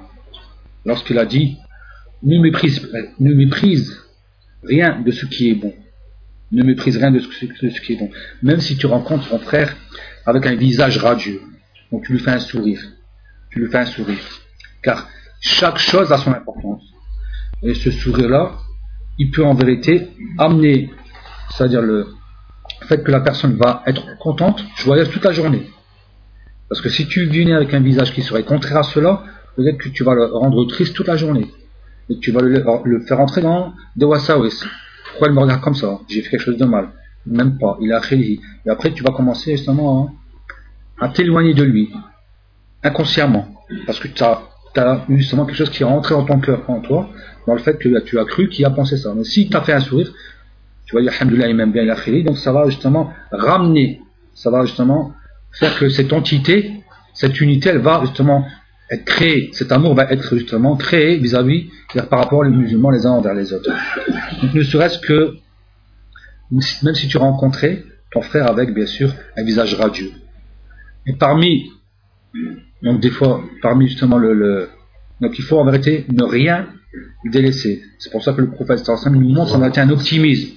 [0.84, 1.56] Lorsqu'il a dit,
[2.22, 2.86] ne méprise,
[3.18, 3.92] ne méprise
[4.62, 5.74] rien de ce qui est bon.
[6.52, 8.10] Ne méprise rien de ce, de ce qui est bon.
[8.42, 9.74] Même si tu rencontres ton frère
[10.25, 11.41] avec un visage radieux.
[11.91, 12.81] Donc tu lui fais un sourire.
[13.49, 14.19] Tu lui fais un sourire.
[14.81, 15.07] Car
[15.39, 16.83] chaque chose a son importance.
[17.63, 18.53] Et ce sourire-là,
[19.17, 20.89] il peut en vérité amener,
[21.51, 22.07] c'est-à-dire le
[22.87, 25.69] fait que la personne va être contente, joyeuse toute la journée.
[26.69, 29.23] Parce que si tu venais avec un visage qui serait contraire à cela,
[29.55, 31.47] peut-être que tu vas le rendre triste toute la journée.
[32.09, 34.63] Et tu vas le, faire entrer dans des wasawis.
[35.09, 35.99] Pourquoi il me regarde comme ça?
[36.07, 36.89] J'ai fait quelque chose de mal.
[37.25, 37.77] Même pas.
[37.81, 38.01] Il a.
[38.11, 40.11] Et après, tu vas commencer justement
[40.99, 41.89] à, t'éloigner de lui.
[42.83, 43.47] Inconsciemment.
[43.85, 44.41] Parce que tu as,
[44.75, 47.09] as, justement quelque chose qui est rentré dans ton cœur, en toi,
[47.47, 49.13] dans le fait que tu as cru qu'il a pensé ça.
[49.15, 50.11] Mais si tu fait un sourire,
[50.85, 52.23] tu vas dire, Alhamdoulilah, il m'aime bien, il a.
[52.23, 54.01] Donc ça va justement ramener,
[54.33, 55.13] ça va justement
[55.51, 56.71] faire que cette entité,
[57.13, 58.45] cette unité, elle va justement
[58.89, 59.49] être créée.
[59.53, 61.69] Cet amour va être justement créé vis-à-vis,
[62.09, 63.71] par rapport aux musulmans les uns envers les autres.
[64.41, 65.35] Donc ne serait-ce que
[66.51, 70.11] même si tu rencontrais ton frère avec, bien sûr, un visage radieux.
[71.07, 71.71] Et parmi,
[72.83, 74.69] donc des fois, parmi justement le,
[75.21, 76.67] donc il faut en vérité ne rien
[77.25, 77.81] délaisser.
[77.99, 80.49] C'est pour ça que le prophète nous montre en vérité un optimisme,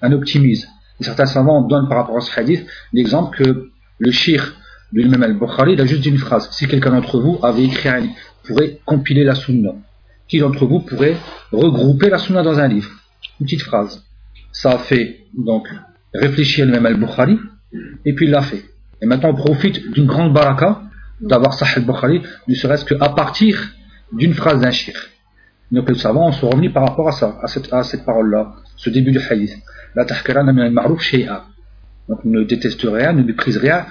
[0.00, 0.68] un optimisme.
[1.00, 4.54] Et certains savants donnent par rapport à ce hadith l'exemple que le shir
[4.92, 6.48] de l'imam al-Bukhari, il a juste une phrase.
[6.52, 9.72] Si quelqu'un d'entre vous avait écrit un livre, pourrait compiler la sunna.
[10.28, 11.16] Qui d'entre vous pourrait
[11.50, 12.90] regrouper la sunna dans un livre?
[13.40, 14.02] Une petite phrase
[14.52, 15.68] ça a fait donc
[16.14, 17.38] réfléchir le même al-Bukhari,
[18.04, 18.62] et puis il l'a fait.
[19.00, 20.82] Et maintenant on profite d'une grande baraka
[21.20, 23.72] d'avoir Sahih al-Bukhari, ne serait-ce qu'à partir
[24.12, 24.94] d'une phrase d'un shir.
[25.70, 29.18] Donc les savants sont revenus par rapport à ça, à cette, parole-là, ce début du
[29.18, 29.56] hadith.
[29.94, 30.52] La tahkirana
[30.98, 31.46] shay'a.
[32.08, 33.86] Donc ne déteste rien, ne méprise rien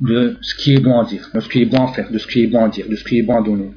[0.00, 2.18] de ce qui est bon à dire, de ce qui est bon à faire, de
[2.18, 3.70] ce qui est bon à dire, de ce qui est bon à donner.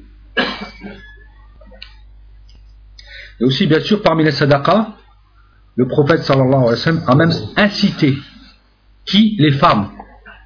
[3.40, 4.96] Et aussi, bien sûr, parmi les sadaqas,
[5.76, 8.16] le prophète sallallahu alayhi wa sallam a même incité
[9.04, 9.88] qui les femmes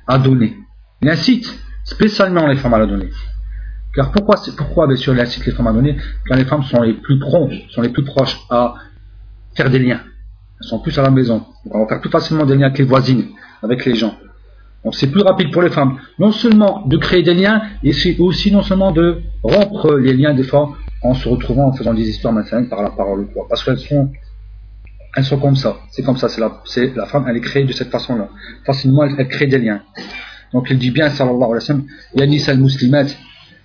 [0.07, 0.57] à donner.
[1.03, 1.53] Il incite
[1.85, 3.11] spécialement les femmes à la donner.
[3.95, 5.97] Car pourquoi, pourquoi bien sûr il incite les femmes à donner?
[6.27, 8.75] Car les femmes sont les plus promptes, sont les plus proches à
[9.55, 10.01] faire des liens.
[10.61, 11.45] Elles sont plus à la maison.
[11.71, 13.27] on va faire plus facilement des liens avec les voisines,
[13.63, 14.15] avec les gens.
[14.85, 18.53] Donc c'est plus rapide pour les femmes, non seulement de créer des liens, et aussi
[18.53, 22.35] non seulement de rompre les liens des fois en se retrouvant en faisant des histoires
[22.35, 23.29] maintenant par la parole.
[23.49, 24.11] Parce qu'elles sont
[25.17, 25.77] elles sont comme ça.
[25.91, 26.29] C'est comme ça.
[26.29, 26.41] C'est
[26.95, 28.29] la, femme, elle est créée de cette façon-là.
[28.65, 29.83] Facilement, elle, crée des liens.
[30.53, 33.07] Donc, il dit bien, sallallahu alayhi wa sallam, Ya nisa al-muslimat,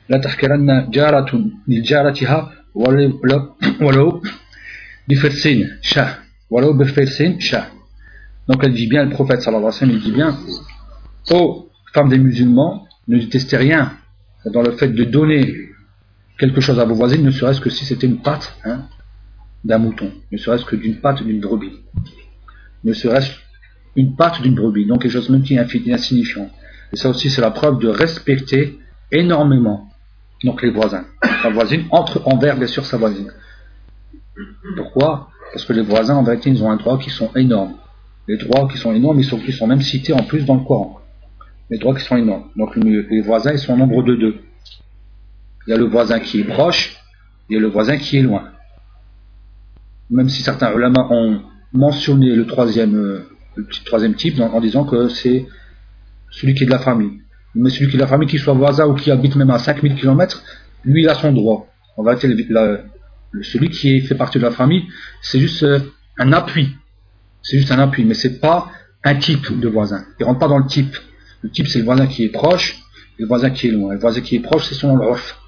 [0.07, 4.21] la tahkiranna jaratun lil jaratiha, walau
[5.07, 6.19] bifirsin sha.
[6.49, 7.69] Walau bifirsin sha.
[8.47, 10.37] Donc, elle dit bien, le prophète, sallallahu alayhi wa sallam, il dit bien,
[11.31, 13.93] ô femmes des musulmans, ne détestez rien
[14.45, 15.69] dans le fait de donner
[16.37, 18.85] quelque chose à vos voisines, ne serait-ce que si c'était une pâte, hein,
[19.63, 21.79] d'un mouton, ne serait-ce que d'une patte d'une brebis,
[22.83, 23.31] ne serait-ce
[23.95, 26.49] une patte d'une brebis, donc quelque chose même qui est insignifiant.
[26.93, 28.79] Et ça aussi, c'est la preuve de respecter
[29.11, 29.89] énormément
[30.43, 31.05] Donc les voisins.
[31.43, 33.31] La voisine entre envers bien sûr sa voisine.
[34.77, 35.29] Pourquoi?
[35.51, 37.73] Parce que les voisins en vérité ils ont un droit qui sont énormes.
[38.27, 41.01] Les droits qui sont énormes, ils sont, sont même cités en plus dans le Coran.
[41.69, 42.45] Les droits qui sont énormes.
[42.55, 44.39] Donc les voisins ils sont au nombre de deux.
[45.67, 46.95] Il y a le voisin qui est proche
[47.49, 48.51] et le voisin qui est loin.
[50.09, 51.41] Même si certains ulama ont
[51.73, 53.19] mentionné le troisième, euh,
[53.55, 55.45] le troisième type en disant que c'est
[56.31, 57.21] celui qui est de la famille.
[57.55, 59.59] Mais celui qui est de la famille, qui soit voisin ou qui habite même à
[59.59, 60.43] 5000 km,
[60.85, 61.67] lui, il a son droit.
[61.97, 64.83] On va celui qui fait partie de la famille,
[65.21, 65.79] c'est juste euh,
[66.17, 66.69] un appui.
[67.41, 68.71] C'est juste un appui, mais c'est pas
[69.03, 70.03] un type de voisin.
[70.19, 70.95] Il rentre pas dans le type.
[71.41, 72.77] Le type, c'est le voisin qui est proche
[73.17, 73.93] et le voisin qui est loin.
[73.93, 75.39] Le voisin qui est proche, c'est selon l'off.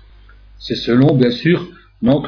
[0.58, 1.68] C'est selon, bien sûr,
[2.02, 2.28] donc,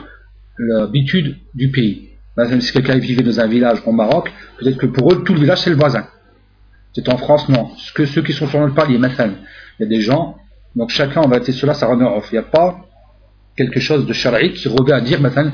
[0.58, 2.12] l'habitude du pays.
[2.60, 5.60] Si quelqu'un vivait dans un village au Maroc, peut-être que pour eux, tout le village,
[5.62, 6.08] c'est le voisin.
[6.93, 7.72] C'est en France, non.
[7.78, 9.30] Ce que ceux qui sont sur le palier, maintenant,
[9.80, 10.38] il y a des gens,
[10.76, 12.30] donc chacun, on va être cela, ça off.
[12.32, 12.86] Il n'y a pas
[13.56, 15.52] quelque chose de sharaï qui revient à dire, maintenant,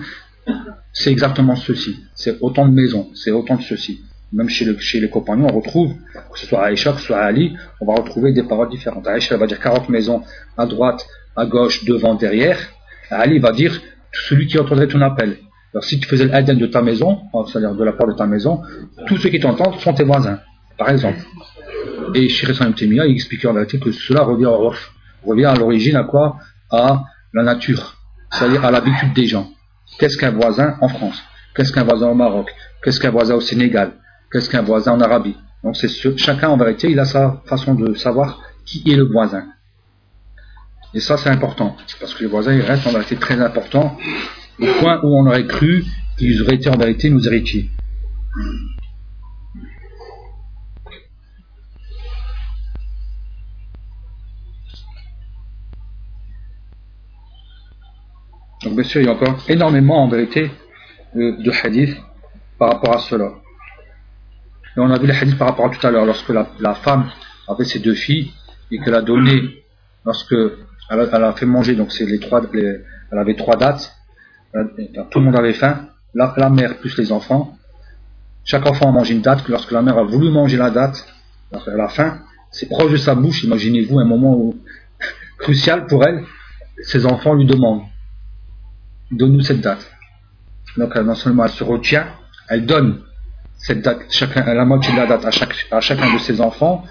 [0.94, 2.04] c'est exactement ceci.
[2.16, 4.02] C'est autant de maisons, c'est autant de ceci.
[4.32, 5.94] Même chez, les compagnons, on retrouve,
[6.32, 9.08] que ce soit Aïcha, que ce soit Ali, on va retrouver des paroles différentes.
[9.08, 10.22] Aïcha va dire 40 maisons
[10.58, 12.58] à droite, à gauche, devant, derrière.
[13.10, 15.38] Ali va dire celui qui entendrait ton appel.
[15.74, 18.62] Alors si tu faisais l'adène de ta maison, c'est-à-dire de la porte de ta maison,
[19.08, 20.40] tous ceux qui t'entendent sont tes voisins
[20.80, 21.20] par exemple.
[22.16, 24.74] Et Shir il expliquait en vérité que cela revient au
[25.24, 26.38] revient à l'origine à quoi?
[26.72, 27.04] À
[27.34, 27.98] la nature,
[28.32, 29.50] c'est-à-dire à, l'habitude des gens.
[30.00, 31.22] Qu'est-ce qu'un voisin en France?
[31.56, 32.54] Qu'est-ce qu'un voisin au Maroc?
[32.84, 33.94] Qu'est-ce qu'un voisin au Sénégal?
[34.32, 35.36] Qu'est-ce qu'un voisin en Arabie?
[35.64, 39.46] Donc c'est chacun en vérité, il a sa façon de savoir qui est le voisin.
[40.94, 43.98] Et ça c'est important, parce que les voisins ils restent en vérité très importants,
[44.62, 45.84] au point où on aurait cru
[46.18, 47.70] qu'ils auraient été en vérité nos héritiers.
[58.64, 60.52] Donc bien sûr, il y a encore énormément en vérité
[61.16, 61.98] de, hadiths
[62.58, 63.32] par rapport à cela.
[64.76, 67.10] Et on a vu les hadiths par rapport à tout à l'heure, lorsque la, femme
[67.48, 68.34] avait ses deux filles
[68.70, 69.64] et qu'elle a donné,
[70.06, 70.36] lorsque
[70.90, 72.84] elle a, fait manger, donc c'est les trois, elle
[73.18, 73.96] avait trois dates,
[74.54, 77.58] tout le monde avait faim, la, la, mère plus les enfants,
[78.44, 81.06] chaque enfant a mangé une date, lorsque la mère a voulu manger la date,
[81.52, 82.20] elle a faim,
[82.52, 84.54] c'est proche de sa bouche, imaginez-vous un moment
[85.38, 86.24] crucial pour elle,
[86.82, 87.84] ses enfants lui demandent
[89.12, 89.90] donne-nous cette date.
[90.78, 92.08] Donc non seulement elle se retient,
[92.48, 93.02] elle donne
[93.58, 94.02] cette date,
[94.36, 96.84] la moitié de la date à, chacun de ses enfants.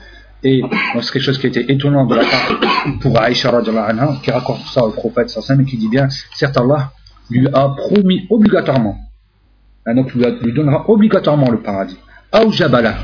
[0.44, 0.62] Et
[1.00, 2.60] c'est quelque chose qui était étonnant de la part
[3.00, 3.52] pour Aïcha
[4.22, 6.92] qui raconte ça au prophète sallam et qui dit bien, certes Allah
[7.30, 8.96] lui a promis obligatoirement,
[9.86, 10.08] un homme
[10.42, 11.96] lui donnera obligatoirement le paradis.
[12.32, 12.98] Aou Jabala.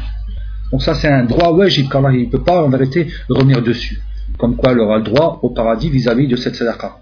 [0.71, 4.01] Donc ça c'est un droit wajib qu'Allah ne peut pas en vérité revenir dessus.
[4.39, 6.99] Comme quoi elle aura droit au paradis vis-à-vis de cette sadaqa.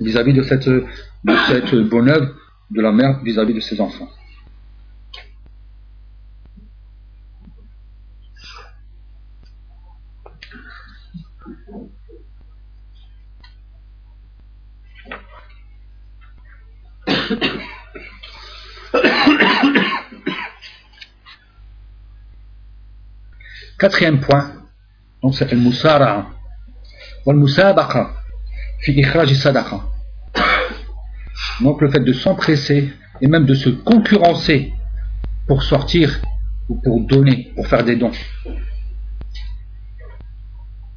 [0.00, 2.28] Vis-à-vis de cette de cette bonne œuvre
[2.70, 4.08] de la mère vis-à-vis de ses enfants.
[23.78, 24.52] Quatrième point,
[25.22, 26.26] donc c'est le musara'a.
[27.26, 28.14] Wal musabaqa
[28.80, 28.94] fi.
[31.60, 34.72] Donc le fait de s'empresser et même de se concurrencer
[35.46, 36.20] pour sortir
[36.68, 38.12] ou pour donner, pour faire des dons.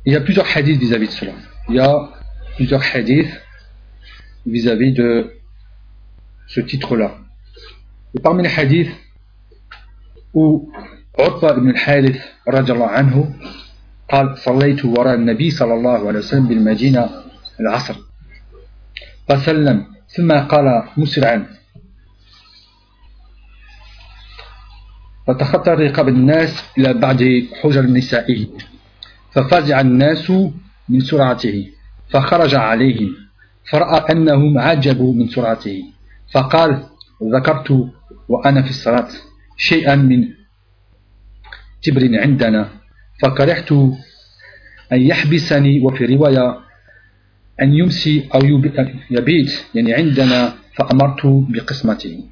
[0.05, 1.31] Il y a plusieurs hadiths vis-à-vis de cela.
[1.69, 2.09] Il y a
[2.55, 3.41] plusieurs hadiths
[4.45, 5.34] vis-à-vis de
[6.47, 7.17] ce titre-là.
[8.15, 8.91] Et parmi les hadiths
[10.33, 10.71] où
[11.17, 13.23] Utba ibn al-Harith radiallahu anhu
[14.11, 17.09] قال صليت وراء النبي صلى الله عليه وسلم بالمدينة
[17.59, 17.95] العصر.
[19.27, 19.85] فسلم.
[20.07, 21.45] ثم قال مسرعا.
[25.27, 28.47] فتخطى رقاب الناس إلى بعد حجر نسائه.
[29.31, 30.31] ففزع الناس
[30.89, 31.67] من سرعته.
[32.09, 33.15] فخرج عليهم.
[33.71, 35.94] فرأى أنهم عجبوا من سرعته.
[36.33, 36.83] فقال
[37.23, 37.91] ذكرت
[38.29, 39.07] وأنا في الصلاة
[39.57, 40.27] شيئا من
[41.83, 42.69] تبر عندنا
[43.21, 43.71] فكرهت
[44.91, 46.59] أن يحبسني وفي رواية
[47.61, 48.39] أن يمسي أو
[49.09, 52.23] يبيت يعني عندنا فأمرت بقسمته.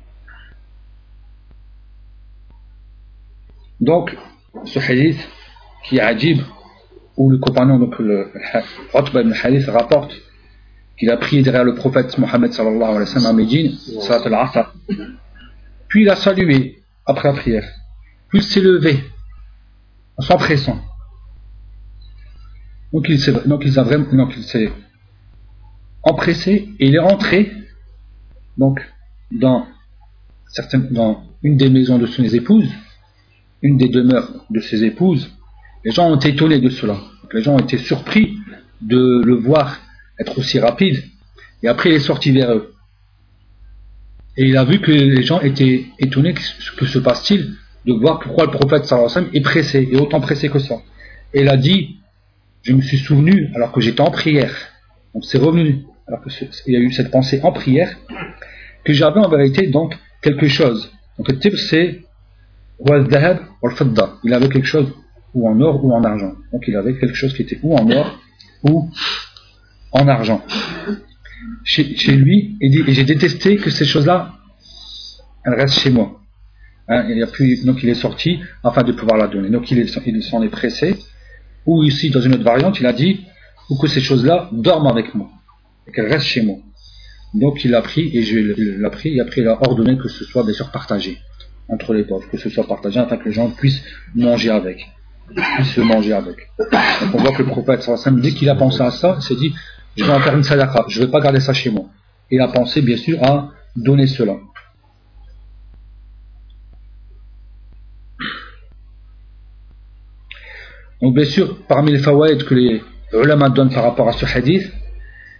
[3.79, 4.15] Donc,
[4.65, 5.19] ce hadith
[5.83, 6.39] qui est ajib,
[7.17, 8.31] où le compagnon, donc le
[8.93, 10.13] Utba ibn Hadith, rapporte
[10.97, 13.77] qu'il a prié derrière le prophète Mohammed sallallahu alayhi wa sallam à Médine.
[15.87, 17.67] Puis il a salué après la prière.
[18.29, 19.03] Puis il s'est levé
[20.17, 20.79] en s'empressant.
[22.91, 24.71] Donc il s'est, donc il s'est vraiment, donc il s'est
[26.03, 27.51] empressé et il est rentré
[28.57, 28.79] donc
[29.31, 29.65] dans,
[30.47, 32.69] certaines, dans une des maisons de ses épouses,
[33.61, 35.31] une des demeures de ses épouses.
[35.83, 36.97] Les gens ont été étonnés de cela.
[37.33, 38.37] les gens ont été surpris
[38.81, 39.79] de le voir
[40.19, 41.03] être aussi rapide.
[41.61, 42.73] Et après, il est sorti vers eux.
[44.37, 47.53] Et il a vu que les gens étaient étonnés que se passe-t-il
[47.85, 48.91] de voir pourquoi le prophète
[49.33, 50.75] est pressé, et autant pressé que ça.
[51.33, 51.97] Et il a dit,
[52.63, 54.55] je me suis souvenu alors que j'étais en prière.
[55.13, 57.95] Donc c'est revenu, alors qu'il y a eu cette pensée en prière,
[58.83, 60.91] que j'avais en vérité donc quelque chose.
[61.17, 62.01] Donc le type c'est
[62.85, 64.93] il avait quelque chose
[65.33, 66.33] ou en or ou en argent.
[66.51, 68.19] Donc il avait quelque chose qui était ou en or
[68.63, 68.89] ou
[69.93, 70.43] en argent.
[71.63, 74.33] Chez, lui, il dit, et j'ai détesté que ces choses-là,
[75.45, 76.19] elles restent chez moi.
[76.89, 79.49] Hein, il a plus, donc il est sorti afin de pouvoir la donner.
[79.49, 79.87] Donc il
[80.23, 80.97] s'en est, pressé.
[81.65, 83.21] Ou ici, dans une autre variante, il a dit,
[83.69, 85.29] ou que ces choses-là dorment avec moi,
[85.87, 86.57] et qu'elles restent chez moi.
[87.33, 90.25] Donc il l'a pris, et je l'ai pris, et après il a ordonné que ce
[90.25, 91.19] soit bien sûr partagé
[91.69, 93.81] entre les pauvres, que ce soit partagé afin que les gens puissent
[94.13, 94.91] manger avec,
[95.63, 96.49] se manger avec.
[97.13, 99.53] On voit que le prophète, dès qu'il a pensé à ça, il s'est dit,
[99.95, 101.85] je vais en faire une sadaqa, je ne vais pas garder ça chez moi.
[102.31, 104.35] Et a pensé bien sûr à donner cela.
[111.01, 114.71] Donc bien sûr, parmi les fawaïd que les ulama donnent par rapport à ce hadith,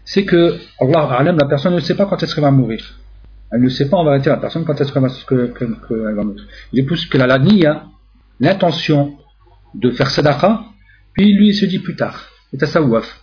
[0.04, 3.00] c'est que Allah la personne ne sait pas quand est-ce qu'elle va mourir.
[3.52, 6.48] Elle ne sait pas en vérité la personne quand est-ce qu'elle va, mourir.
[6.74, 7.86] Il est plus a la niya,
[8.40, 9.18] l'intention
[9.74, 10.66] de faire sadaqa,
[11.14, 13.22] puis lui il se dit plus tard, yatasawwaf,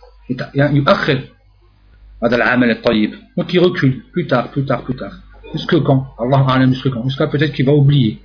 [3.37, 5.13] donc il recule, plus tard, plus tard, plus tard.
[5.53, 6.13] Jusque quand?
[6.19, 7.03] Allah A'lam jusque quand?
[7.03, 8.19] Jusqu'à peut-être qu'il va oublier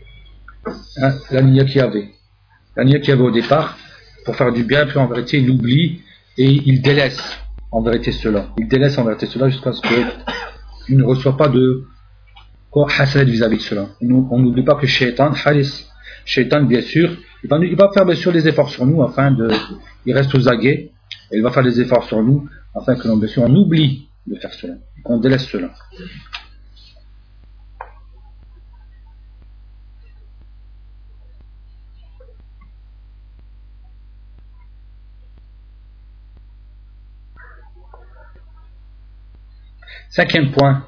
[1.03, 2.11] hein, la niya qu'il avait.
[2.77, 3.77] La niya qu'il avait au départ,
[4.25, 6.03] pour faire du bien, puis en vérité il oublie
[6.37, 7.39] et il délaisse
[7.73, 8.49] en vérité cela.
[8.59, 11.85] Il délaisse en vérité cela jusqu'à ce qu'il ne reçoit pas de
[12.71, 13.87] quoi hasad vis-à-vis de cela.
[14.03, 15.87] On n'oublie pas que Shaitan, Haris,
[16.25, 17.11] Shaitan bien sûr,
[17.43, 19.49] il va, il va, faire bien sûr des efforts sur nous afin de.
[20.05, 20.93] Il reste aux aguets
[21.31, 24.53] et il va faire des efforts sur nous afin que sûr, on oublie de faire
[24.53, 25.71] cela, qu'on délaisse cela.
[40.11, 40.87] Cinquième point,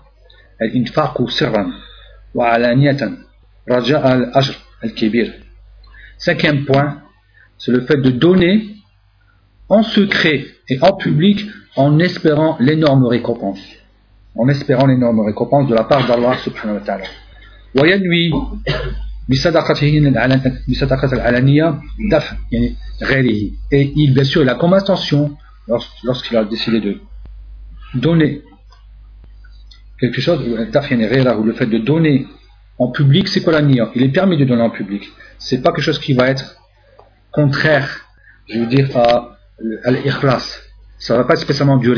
[6.17, 7.03] Cinquième point,
[7.59, 8.78] c'est le fait de donner
[9.69, 13.61] en secret et en public en espérant l'énorme récompense.
[14.35, 17.05] En espérant l'énorme récompense de la part d'Allah subhanahu wa ta'ala.
[23.71, 25.37] et il bien sûr il a comme intention
[26.03, 27.01] lorsqu'il a décidé de
[27.95, 28.43] donner
[30.01, 32.27] quelque chose, ou le fait de donner
[32.79, 35.11] en public, c'est quoi la niya Il est permis de donner en public.
[35.39, 36.57] C'est pas quelque chose qui va être
[37.33, 38.07] contraire,
[38.49, 40.61] je veux dire, à, l'ikhlas.
[40.99, 41.95] Ça va pas spécialement du.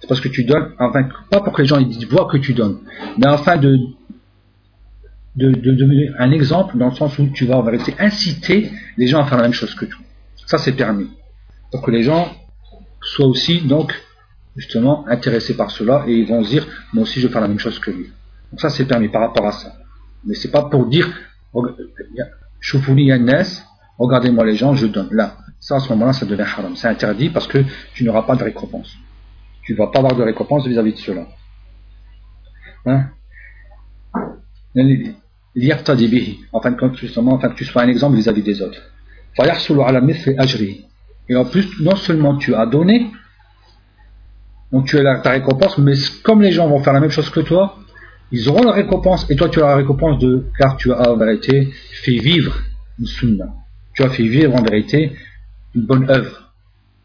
[0.00, 2.54] C'est parce que tu donnes, enfin, pas pour que les gens ils voient que tu
[2.54, 2.78] donnes,
[3.18, 3.78] mais afin de,
[5.36, 9.20] de, donner un exemple dans le sens où tu vas en vérité inciter les gens
[9.20, 10.00] à faire la même chose que toi.
[10.46, 11.08] Ça, c'est permis.
[11.70, 12.32] Pour que les gens
[13.00, 13.94] soient aussi, donc,
[14.56, 17.48] justement intéressés par cela et ils vont se dire moi aussi je vais faire la
[17.48, 18.10] même chose que lui.
[18.50, 19.72] Donc ça c'est permis par rapport à ça.
[20.24, 21.08] Mais c'est pas pour dire
[23.98, 25.08] regardez-moi les gens, je donne.
[25.10, 26.74] Là, ça à ce moment-là ça devient haram.
[26.76, 28.94] C'est interdit parce que tu n'auras pas de récompense.
[29.62, 31.26] Tu ne vas pas avoir de récompense vis-à-vis de cela.
[32.84, 33.06] Hein?
[36.52, 38.80] Enfin, justement, enfin, que tu sois un exemple vis-à-vis des autres.
[41.28, 43.10] Et en plus, non seulement tu as donné,
[44.72, 45.92] donc tu as ta récompense, mais
[46.24, 47.78] comme les gens vont faire la même chose que toi,
[48.32, 51.16] ils auront la récompense et toi tu as la récompense de car tu as en
[51.16, 51.70] vérité
[52.02, 52.58] fait vivre
[52.98, 53.54] une sunna.
[53.94, 55.12] Tu as fait vivre en vérité
[55.75, 56.53] une bonne œuvre.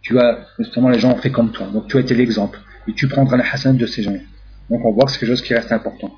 [0.01, 1.67] Tu as justement les gens ont fait comme toi.
[1.67, 4.17] Donc tu as été l'exemple et tu prendras la hassan de ces gens.
[4.71, 6.13] Donc on voit que c'est quelque chose qui reste important.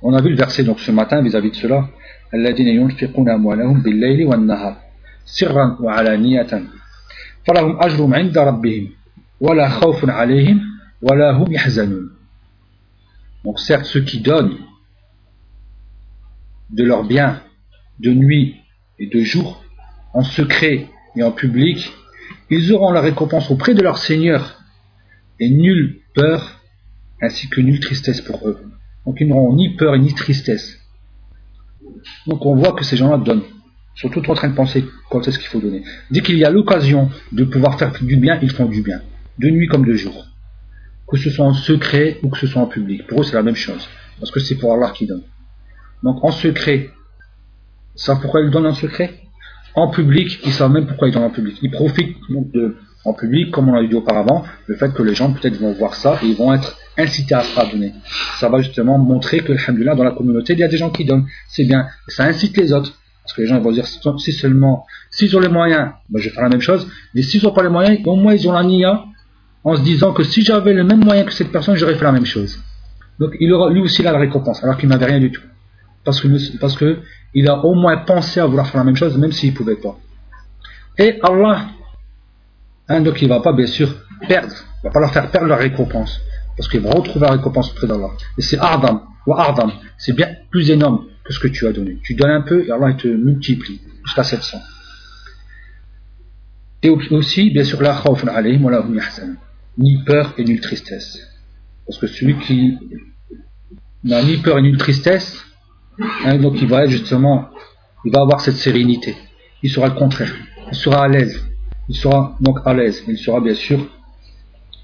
[0.00, 1.88] On a vu le verset donc ce matin vis-à-vis de cela.
[2.34, 4.76] الذين ينفقون أموالهم بالليل والنهار
[5.24, 6.62] سرا وعلانية
[7.46, 8.88] فلهم أجرهم عند ربهم
[9.40, 10.60] ولا خوف عليهم
[11.02, 12.11] ولا هم يحزنون
[13.43, 14.57] donc certes ceux qui donnent
[16.69, 17.41] de leurs biens
[17.99, 18.55] de nuit
[18.99, 19.63] et de jour
[20.13, 21.91] en secret et en public,
[22.49, 24.59] ils auront la récompense auprès de leur Seigneur
[25.39, 26.61] et nulle peur
[27.21, 28.59] ainsi que nulle tristesse pour eux.
[29.05, 30.79] Donc ils n'auront ni peur ni tristesse.
[32.27, 33.43] Donc on voit que ces gens-là donnent.
[33.95, 35.83] Sont tout en train de penser quand est-ce qu'il faut donner.
[36.09, 39.01] Dès qu'il y a l'occasion de pouvoir faire du bien, ils font du bien.
[39.37, 40.25] De nuit comme de jour.
[41.09, 43.07] Que ce soit en secret ou que ce soit en public.
[43.07, 43.87] Pour eux, c'est la même chose.
[44.19, 45.23] Parce que c'est pour Allah qui donne.
[46.01, 46.89] Donc en secret,
[47.95, 49.13] savent pourquoi ils donnent en secret?
[49.75, 51.57] En public, ils savent même pourquoi ils donnent en public.
[51.61, 55.31] Ils profitent de, en public, comme on l'a dit auparavant, le fait que les gens
[55.33, 57.93] peut-être vont voir ça et ils vont être incités à se donner.
[58.39, 61.05] Ça va justement montrer que, alhamdulillah, dans la communauté, il y a des gens qui
[61.05, 61.25] donnent.
[61.47, 61.87] C'est bien.
[62.07, 62.93] Ça incite les autres.
[63.23, 66.35] Parce que les gens vont dire, si seulement, s'ils ont les moyens, ben, je vais
[66.35, 66.87] faire la même chose.
[67.15, 69.05] Mais s'ils n'ont pas les moyens, au moins ils ont la nia
[69.63, 72.11] en se disant que si j'avais le même moyen que cette personne, j'aurais fait la
[72.11, 72.59] même chose.
[73.19, 75.41] Donc il aura, lui aussi a la récompense, alors qu'il n'avait rien du tout.
[76.03, 76.99] Parce que, parce que
[77.33, 79.77] il a au moins pensé à vouloir faire la même chose, même s'il ne pouvait
[79.77, 79.97] pas.
[80.97, 81.67] Et Allah,
[82.89, 83.89] hein, donc il ne va pas bien sûr
[84.27, 86.19] perdre, il ne va pas leur faire perdre la récompense.
[86.55, 88.09] Parce qu'ils vont retrouver la récompense auprès d'Allah.
[88.37, 91.97] Et c'est Ardam, ou Ardam, c'est bien plus énorme que ce que tu as donné.
[92.03, 94.59] Tu donnes un peu et Allah il te multiplie jusqu'à 700.
[96.83, 98.83] Et aussi, bien sûr, la khawfun wa
[99.77, 101.19] ni peur et nulle tristesse.
[101.85, 102.77] Parce que celui qui
[104.03, 105.43] n'a ni peur et nulle tristesse,
[106.25, 107.49] hein, donc il va être justement,
[108.05, 109.15] il va avoir cette sérénité.
[109.61, 110.33] Il sera le contraire.
[110.71, 111.45] Il sera à l'aise.
[111.89, 113.03] Il sera donc à l'aise.
[113.07, 113.85] Il sera bien sûr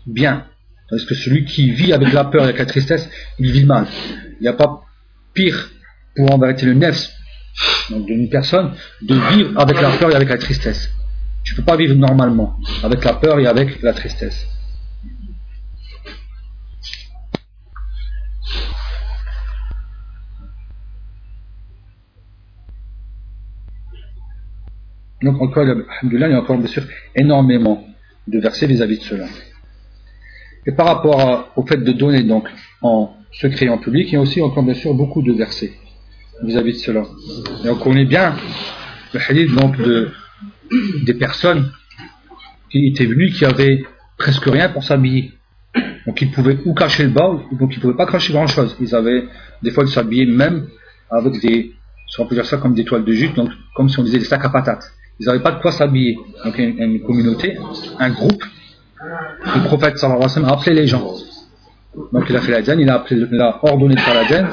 [0.05, 0.45] bien.
[0.89, 3.87] Parce que celui qui vit avec la peur et avec la tristesse, il vit mal.
[4.39, 4.81] Il n'y a pas
[5.33, 5.69] pire
[6.15, 7.11] pour en vérité le nefs
[7.91, 10.89] d'une personne de vivre avec la peur et avec la tristesse.
[11.43, 14.47] Tu ne peux pas vivre normalement avec la peur et avec la tristesse.
[25.21, 25.65] Donc encore,
[26.03, 26.83] il y a encore bien sûr
[27.15, 27.85] énormément
[28.27, 29.25] de versets vis-à-vis de cela.
[30.65, 32.47] Et par rapport au fait de donner donc
[32.81, 35.73] en secret et en public, il y a aussi encore bien sûr beaucoup de versets
[36.43, 37.03] vis-à-vis de cela.
[37.65, 38.35] Et on connaît bien
[39.13, 40.11] le hadith donc de,
[41.03, 41.69] des personnes
[42.69, 43.83] qui étaient venues qui avaient
[44.17, 45.33] presque rien pour s'habiller.
[46.05, 48.75] Donc ils pouvaient ou cacher le bas, donc ils pouvaient pas cacher grand chose.
[48.79, 49.25] Ils avaient
[49.61, 50.67] des fois de s'habiller même
[51.09, 51.73] avec des,
[52.07, 54.19] si on peut dire ça comme des toiles de jute, donc comme si on disait
[54.19, 56.17] des sacs à patates ils n'avaient pas de quoi s'habiller.
[56.43, 57.57] Donc une, une, communauté,
[57.99, 58.43] un groupe,
[59.01, 61.13] le prophète sallallahu alayhi wa sallam a appelé les gens.
[62.13, 64.47] Donc il a fait la djenne, il a, ordonné de faire la djenne,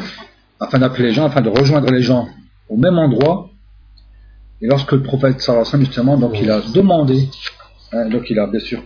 [0.59, 2.29] afin d'appeler les gens, afin de rejoindre les gens
[2.69, 3.51] au même endroit.
[4.61, 7.29] Et lorsque le prophète sallallahu alayhi wa sallam, justement, donc il a demandé,
[7.93, 8.83] hein, donc il a bien sûr.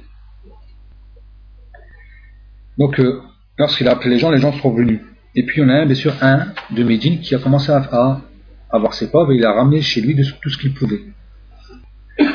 [2.76, 3.20] Donc euh,
[3.58, 5.00] lorsqu'il a appelé les gens, les gens sont venus.
[5.34, 8.20] Et puis on a bien sûr un de Médine qui a commencé à,
[8.70, 11.02] avoir ses pauvres et il a ramené chez lui tout ce qu'il pouvait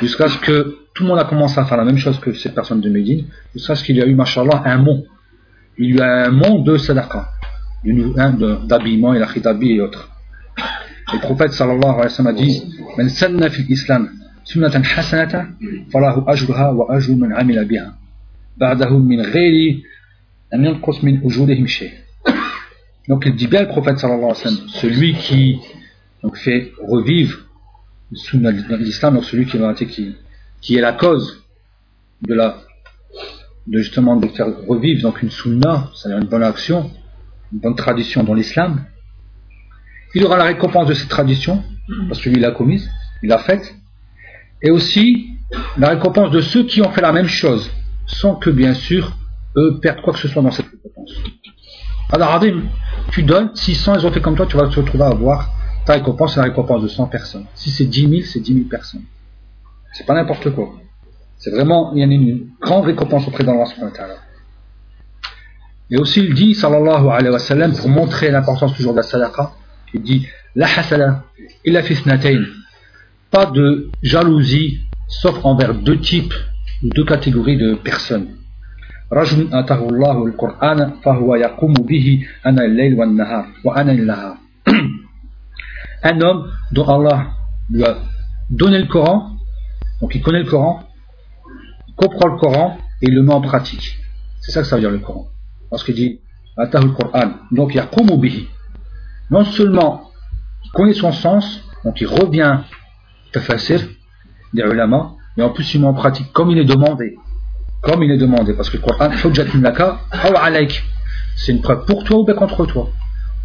[0.02, 2.56] jusqu'à ce que tout le monde a commencé à faire la même chose que cette
[2.56, 5.06] personne de Médine, jusqu'à ce qu'il y a eu, mashallah, un mot.
[5.78, 7.30] Il y a un mot de sadaqa,
[7.84, 10.10] d'habillement, et khitabi et autres.
[11.14, 12.64] Le prophète sallallahu alayhi wa sallam a dit
[12.98, 14.10] Man sanna fil islam
[14.44, 15.48] sunnatan hasanata
[15.92, 17.94] falahu ajruha wa ajru man amila biha
[18.58, 19.84] ba'dahu min ghayri
[20.52, 21.92] an yanqus min ujurihim shay
[23.08, 25.60] donc il dit bien le prophète sallallahu alayhi wa sallam celui qui
[26.24, 27.45] donc, fait revivre
[28.14, 30.16] sunna de l'islam, donc celui qui, qui,
[30.62, 31.44] qui est la cause
[32.22, 32.58] de la
[33.68, 36.92] de justement de faire revivre donc une sunna, c'est-à-dire une bonne action,
[37.52, 38.86] une bonne tradition dans l'islam,
[40.14, 41.64] il aura la récompense de cette tradition,
[42.08, 42.90] parce que lui l'a commise,
[43.24, 43.76] il l'a faite,
[44.62, 45.30] et aussi
[45.78, 47.72] la récompense de ceux qui ont fait la même chose,
[48.06, 49.18] sans que bien sûr
[49.58, 51.12] eux perdent quoi que ce soit dans cette récompense.
[52.12, 52.64] Alors Adim,
[53.12, 55.50] tu donnes, 600 ils ont fait comme toi, tu vas te retrouver à avoir
[55.85, 57.47] ta récompense, c'est la récompense de 100 personnes.
[57.55, 59.03] Si c'est 10 000, c'est 10 000 personnes.
[59.93, 60.75] C'est pas n'importe quoi.
[61.39, 63.65] C'est vraiment, il y a une grande récompense auprès d'Allah
[65.91, 69.53] Et aussi, il dit, sallallahu alayhi wa sallam, pour montrer l'importance toujours de la sadaqa,
[69.95, 71.25] il dit, la hasala,
[71.65, 71.97] il a fait
[73.31, 76.35] Pas de jalousie, sauf envers deux types,
[76.83, 78.37] ou deux catégories de personnes.
[79.13, 84.37] رجل أتاه الله القرآن فهو يقوم به أنا الليل والنهار وأنا النهار
[86.04, 87.28] un homme dont Allah
[87.70, 87.98] lui a
[88.50, 89.32] donné le Coran,
[90.02, 90.84] donc il connaît le Coran,
[91.88, 93.98] il comprend le Coran et il le met en pratique.
[94.42, 95.28] C'est ça que ça veut dire le Coran.
[95.70, 96.20] Parce qu'il dit
[96.58, 98.48] Atahul Coran, donc il y a bihi.
[99.32, 100.12] Non seulement
[100.64, 102.60] il connaît son sens, donc il revient
[103.32, 103.82] tafasir
[104.54, 107.16] des ulama, mais en plus il met en pratique comme il est demandé.
[107.82, 109.10] Comme il est demandé, parce que le Coran,
[111.36, 112.90] c'est une preuve pour toi ou bien contre toi.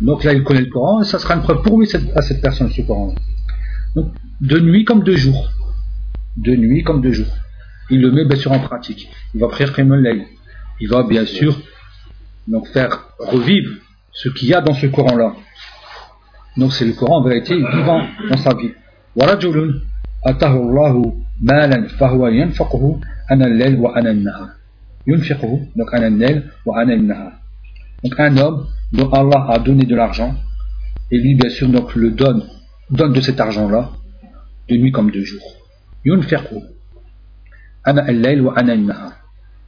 [0.01, 2.41] Donc là, il connaît le Coran et ça sera une preuve pour lui à cette
[2.41, 3.13] personne, ce Coran.
[3.95, 5.51] Donc, de nuit comme de jour.
[6.37, 7.27] De nuit comme de jour.
[7.89, 9.09] Il le met bien sûr en pratique.
[9.33, 10.25] Il va prier Qiyamul
[10.81, 11.57] Il va bien sûr
[12.47, 13.71] donc faire revivre
[14.11, 15.33] ce qu'il y a dans ce Coran-là.
[16.57, 18.71] Donc c'est le Coran en vérité vivant dans sa vie.
[19.15, 19.81] ورجل
[20.25, 22.99] أتاه الله مالا فهو ينفقه
[23.31, 24.49] أنا الليل وأنا النهار
[25.07, 27.31] ينفقه donc أنا الليل وأنا النهار
[28.03, 30.34] donc un homme dont Allah a donné de l'argent,
[31.10, 32.44] et lui bien sûr donc le donne,
[32.90, 33.90] donne de cet argent-là,
[34.68, 35.42] de nuit comme de jour.
[37.84, 39.12] Ana al-layl wa ana al-nahar.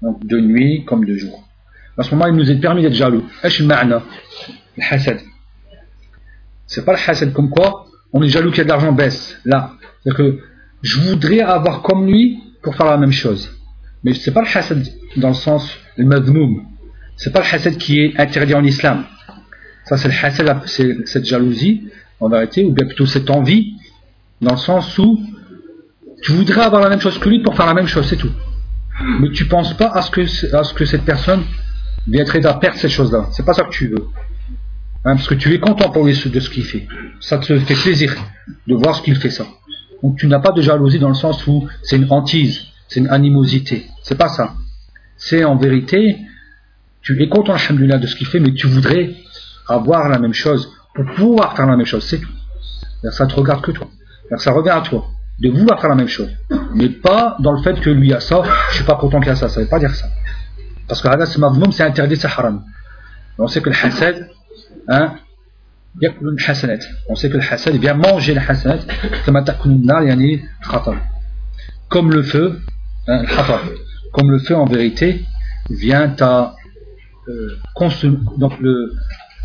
[0.01, 1.49] Donc de nuit comme de jour.
[1.99, 3.25] À ce moment, il nous est permis d'être jaloux.
[3.43, 4.03] Ash ma'na?
[4.77, 5.21] Le hasad.
[6.67, 9.39] C'est pas le hasad comme quoi on est jaloux qu'il y a de l'argent baisse.
[9.45, 9.73] Là.
[10.03, 10.39] C'est-à-dire que
[10.83, 13.51] je voudrais avoir comme lui pour faire la même chose.
[14.05, 16.67] Mais c'est pas le hasad dans le sens le madmoum.
[17.17, 19.05] C'est pas le hasad qui est interdit en islam.
[19.85, 21.89] Ça c'est le hasad, c'est cette jalousie
[22.21, 23.75] en vérité, ou bien plutôt cette envie,
[24.41, 25.21] dans le sens où
[26.23, 28.33] tu voudrais avoir la même chose que lui pour faire la même chose, c'est tout.
[29.21, 31.43] Mais tu penses pas à ce que, à ce que cette personne
[32.07, 33.29] viendrait à perdre cette chose-là.
[33.33, 34.07] C'est pas ça que tu veux.
[35.05, 36.87] Hein, parce que tu es content pour lui de ce qu'il fait.
[37.21, 38.15] Ça te fait plaisir
[38.69, 39.47] de voir ce qu'il fait ça.
[40.03, 43.09] Donc tu n'as pas de jalousie dans le sens où c'est une hantise, c'est une
[43.09, 43.87] animosité.
[44.03, 44.55] C'est pas ça.
[45.17, 46.19] C'est en vérité,
[47.03, 49.15] tu es content, alhamdoulilah, de ce qu'il fait, mais tu voudrais
[49.69, 52.33] avoir la même chose pour pouvoir faire la même chose, c'est tout.
[53.11, 53.89] Ça te regarde que toi.
[54.37, 55.07] Ça revient à toi
[55.39, 56.31] de vouloir faire la même chose.
[56.75, 59.37] Mais pas dans le fait que lui a ça, je suis pas content qu'il a
[59.37, 59.49] ça.
[59.49, 60.07] Ça veut pas dire ça.
[60.87, 61.09] Parce que
[61.73, 62.65] c'est interdit, c'est haram.
[63.39, 64.29] On sait que le hasad,
[64.89, 65.15] hein,
[67.09, 68.81] on sait que le hasad vient manger le hasad
[71.89, 72.61] comme le feu
[73.09, 73.25] hein,
[74.13, 75.25] comme le feu en vérité
[75.69, 76.55] vient à
[77.29, 77.59] euh,
[78.37, 78.95] donc le,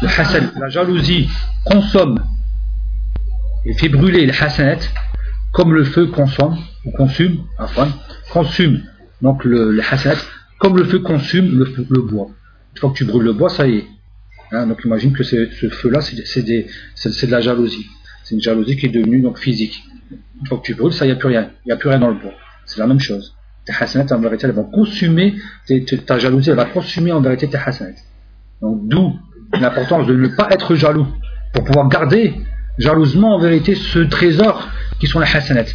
[0.02, 1.30] le la jalousie
[1.66, 2.24] consomme
[3.66, 4.80] et fait brûler le hasad
[5.52, 7.90] comme le feu consomme ou consume enfin,
[8.32, 8.82] consume
[9.22, 9.82] donc le, le
[10.60, 12.28] comme le feu consume le, bois
[12.74, 13.88] une fois que tu brûles le bois ça y est
[14.52, 17.88] Hein, donc imagine que ce feu-là, c'est de la jalousie.
[18.24, 19.84] C'est une jalousie qui est devenue donc physique.
[20.40, 21.52] Une fois que tu brûles, ça, n'y a plus rien.
[21.66, 22.34] Il n'y a plus rien dans le bois.
[22.66, 23.36] C'est la même chose.
[23.68, 25.36] Tes hasanats, en vérité, elles vont consumer,
[26.06, 28.00] ta jalousie, elle va consumer en vérité tes hasanats.
[28.62, 29.14] Donc d'où
[29.60, 31.06] l'importance de ne pas être jaloux.
[31.54, 32.34] Pour pouvoir garder
[32.78, 34.70] jalousement en vérité ce trésor
[35.02, 35.74] qui sont les hasanats.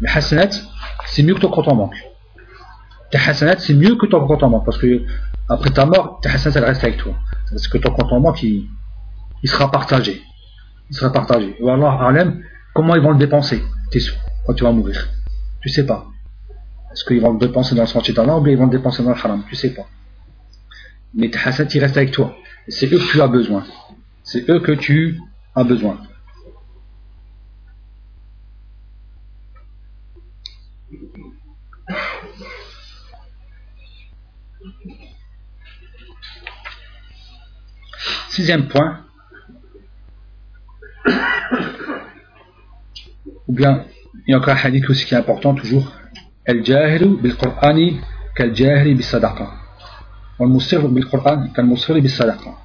[0.00, 0.50] Les hasanats,
[1.06, 1.94] c'est mieux que ton compte en banque.
[3.12, 4.64] Tes hasanats, c'est mieux que ton compte en banque.
[4.64, 5.02] Parce que
[5.48, 7.14] après ta mort, tes hasanats, elles restent avec toi.
[7.48, 8.68] Parce que ton compte en banque, il,
[9.44, 10.20] sera partagé.
[10.90, 11.54] Il sera partagé.
[11.60, 12.02] Ou alors,
[12.74, 13.62] comment ils vont le dépenser,
[13.92, 15.08] tes sous, quand tu vas mourir?
[15.60, 16.06] Tu sais pas.
[16.94, 19.16] Est-ce qu'ils vont dépenser dans le sentier d'Allah ou bien ils vont dépenser dans le
[19.16, 19.88] haram Tu sais pas.
[21.12, 22.36] Mais tes hasanats, ils restent avec toi.
[22.68, 23.64] C'est eux que tu as besoin.
[24.22, 25.20] C'est eux que tu
[25.56, 25.98] as besoin.
[38.30, 39.04] Sixième point,
[43.46, 43.84] ou bien
[44.26, 45.92] il y a encore un hadith aussi qui est important toujours
[46.49, 47.99] الجاهل بالقرآن
[48.35, 49.51] كالجاهل بالصدقة
[50.39, 52.57] والمصر بالقرآن كالمصر بالصدقة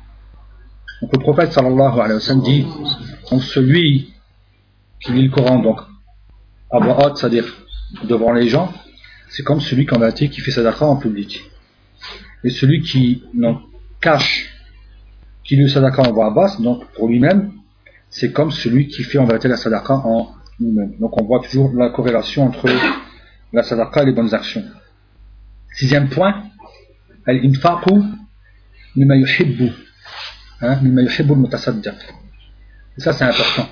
[1.02, 2.66] donc le prophète sallallahu alayhi wa sallam dit
[3.30, 4.14] donc celui
[5.00, 5.80] qui lit le Coran donc
[6.70, 7.44] à voix haute c'est-à-dire
[8.04, 8.72] devant les gens
[9.28, 11.50] c'est comme celui qui en a qui fait sadaqa en public
[12.44, 13.60] et celui qui donc,
[14.00, 14.54] cache
[15.44, 17.52] qui le sadaqa en voix basse, donc pour lui-même,
[18.08, 20.94] c'est comme celui qui fait en vérité la sadaqa en lui-même.
[20.98, 22.68] Donc on voit toujours la corrélation entre
[23.53, 24.63] la sadaqa les bonnes actions.
[25.75, 26.43] Sixième point,
[27.25, 27.91] al-infaqu
[28.95, 29.71] mimma yuhibbu,
[30.61, 31.95] hein, mimma yuhibbu al
[32.97, 33.69] Et ça c'est important.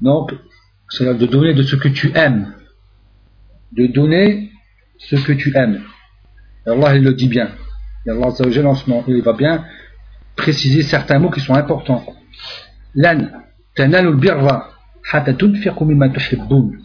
[0.00, 0.32] Donc,
[0.88, 2.54] c'est de donner de ce que tu aimes.
[3.72, 4.50] De donner
[4.98, 5.82] ce que tu aimes.
[6.66, 7.50] Et Allah il le dit bien.
[8.06, 9.64] Et Allah en ce il va bien
[10.36, 12.04] préciser certains mots qui sont importants.
[12.94, 13.28] Lan
[13.74, 14.70] tanalul birra
[15.12, 16.79] hatta tunfiqu mimma tuhibbun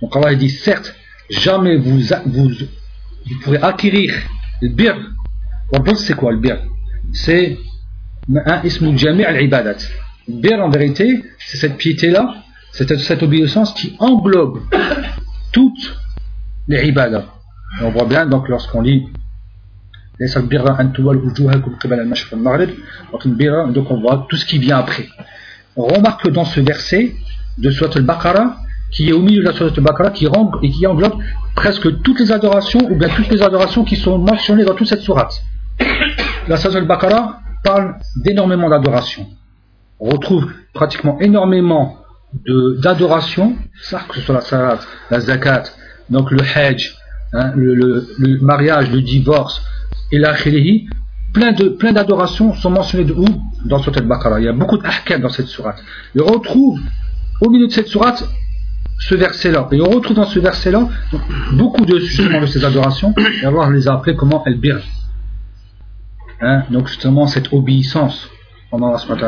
[0.00, 0.94] Donc Allah dit certes,
[1.30, 2.50] jamais vous vous,
[3.42, 4.14] pourrez acquérir
[4.62, 4.94] le bir.
[5.96, 6.58] C'est quoi le bir?
[7.12, 7.58] C'est
[8.32, 9.78] un ismu jami' al-ibadat.
[10.28, 12.34] Bir en vérité, c'est cette piété là,
[12.72, 14.60] c'est cette obéissance qui englobe
[15.52, 15.96] toutes
[16.68, 17.26] les ibadas
[17.82, 19.06] on voit bien, donc, lorsqu'on lit
[20.18, 20.32] donc
[23.90, 25.08] on voit tout ce qui vient après.
[25.76, 27.14] On remarque que dans ce verset
[27.58, 28.56] de Surat al-Baqarah,
[28.92, 30.26] qui est au milieu de la Surat al-Baqarah, qui,
[30.62, 31.14] et qui englobe
[31.54, 35.02] presque toutes les adorations, ou bien toutes les adorations qui sont mentionnées dans toute cette
[35.02, 35.28] Surat.
[36.48, 39.26] La Surat al-Baqarah parle d'énormément d'adorations.
[39.98, 41.98] On retrouve pratiquement énormément
[42.78, 43.56] d'adorations,
[44.08, 44.78] que ce soit la salat,
[45.10, 45.64] la zakat,
[46.10, 46.96] donc le hajj,
[47.32, 49.62] Hein, le, mariage, le divorce
[50.12, 50.32] et la
[51.36, 53.26] plein de plein d'adorations sont mentionnées de où?
[53.66, 54.40] Dans Surat al-Baqarah.
[54.40, 55.78] Il y a beaucoup d'ahkam dans cette sourate.
[56.14, 56.80] Et on retrouve
[57.42, 58.26] au milieu de cette sourate
[58.98, 59.68] ce verset-là.
[59.72, 60.88] Et on retrouve dans ce verset-là
[61.52, 63.14] beaucoup de, justement, de ces adorations.
[63.42, 64.80] Et Allah les a appelées comment elles bir.
[66.40, 66.62] Hein?
[66.70, 68.30] Donc justement cette obéissance.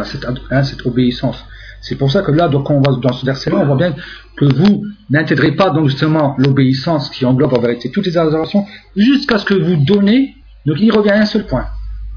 [0.04, 1.44] Cette, hein, cette obéissance.
[1.82, 3.94] C'est pour ça que là, donc, quand on va dans ce verset-là, on voit bien
[4.36, 8.64] que vous n'intégrez pas justement l'obéissance qui englobe en vérité toutes les adorations
[8.96, 10.34] jusqu'à ce que vous donnez.
[10.66, 11.66] Donc il revient à un seul point,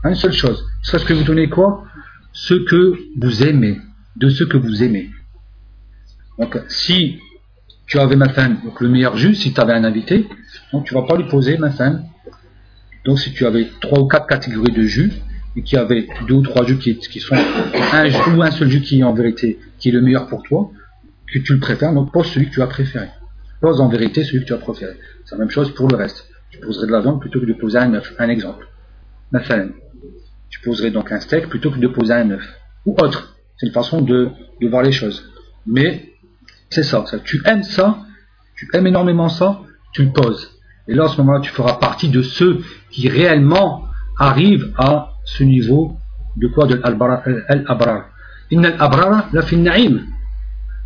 [0.09, 0.65] une seule chose.
[0.81, 1.85] Jusqu'à ce que vous donnez quoi?
[2.33, 3.79] Ce que vous aimez,
[4.15, 5.09] de ce que vous aimez.
[6.39, 7.19] Donc si
[7.87, 10.27] tu avais ma femme, donc le meilleur jus, si tu avais un invité,
[10.71, 12.05] donc tu vas pas lui poser ma femme.
[13.05, 15.11] Donc si tu avais trois ou quatre catégories de jus,
[15.55, 18.69] et qu'il y avait deux ou trois jus qui, qui sont un ou un seul
[18.69, 20.71] jus qui en vérité qui est le meilleur pour toi,
[21.31, 23.07] que tu le préfères, donc pose celui que tu as préféré.
[23.59, 24.93] Pose en vérité celui que tu as préféré.
[25.25, 26.27] C'est la même chose pour le reste.
[26.49, 28.01] Tu poserais de la viande plutôt que de poser un.
[28.19, 28.67] Un exemple.
[29.31, 29.73] Ma femme.
[30.51, 32.43] Tu poserais donc un steak plutôt que de poser un œuf.
[32.85, 33.35] Ou autre.
[33.57, 34.29] C'est une façon de,
[34.69, 35.31] voir les choses.
[35.65, 36.13] Mais
[36.69, 37.03] c'est ça.
[37.23, 37.99] Tu aimes ça,
[38.55, 39.61] tu aimes énormément ça,
[39.93, 40.51] tu le poses.
[40.87, 43.85] Et là, à ce moment-là, tu feras partie de ceux qui réellement
[44.19, 45.97] arrivent à ce niveau
[46.37, 48.09] de quoi De l'al-abrar.
[48.51, 50.01] Inna al-abrar la fin na'im.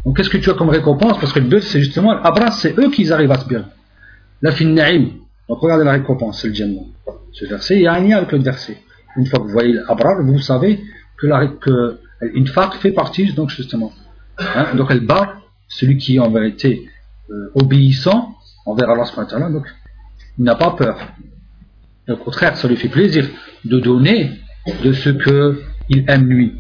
[0.06, 1.20] Donc qu'est-ce que tu as comme récompense?
[1.20, 3.66] Parce que le but, c'est justement, l'abrar, c'est eux qui arrivent à ce bien.
[4.42, 5.10] La fin na'im.
[5.50, 6.82] Donc regardez la récompense, c'est le Jannah.
[7.32, 8.78] Ce verset, il y a un lien avec le verset.
[9.18, 10.84] Une fois que vous voyez l'abrar, vous savez
[11.18, 11.48] que, la,
[12.80, 13.92] fait partie, donc justement.
[14.38, 16.90] Hein, donc elle bar celui qui en vérité
[17.30, 18.36] euh, obéissant
[18.66, 19.06] envers Allah
[19.50, 19.66] donc
[20.38, 20.98] il n'a pas peur.
[22.10, 23.30] au contraire, ça lui fait plaisir
[23.64, 24.32] de donner
[24.84, 26.60] de ce qu'il aime lui.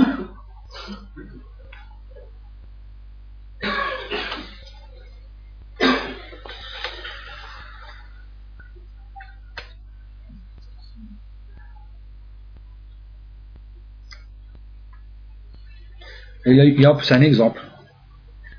[0.00, 0.04] Et
[16.47, 17.61] il y a, c'est un exemple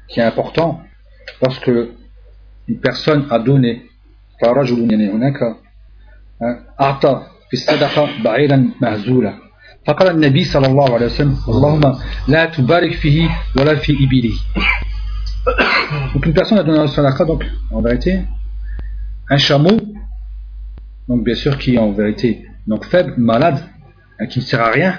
[0.09, 0.81] qui est important
[1.41, 1.91] parce que
[2.69, 3.83] une personne a donné
[4.41, 5.57] كرجل يعني هناك
[6.81, 9.35] أعطى في الصدقة بعيرا مهزولا
[9.87, 11.99] فقال النبي صلى الله عليه وسلم اللهم
[12.29, 14.35] لا تبارك فيه ولا في إبله
[16.15, 18.23] donc une personne a donné la sadaqa donc en vérité
[19.29, 19.77] un chameau
[21.09, 23.59] donc bien sûr qui est en vérité donc faible, malade
[24.31, 24.99] qui ne sert à rien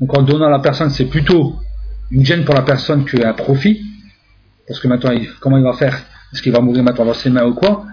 [0.00, 1.56] donc en donnant à la personne c'est plutôt
[2.11, 3.81] une gêne pour la personne qui a un profit,
[4.67, 5.97] parce que maintenant, comment il va faire?
[6.31, 7.85] Est-ce qu'il va mourir maintenant dans ses mains ou quoi?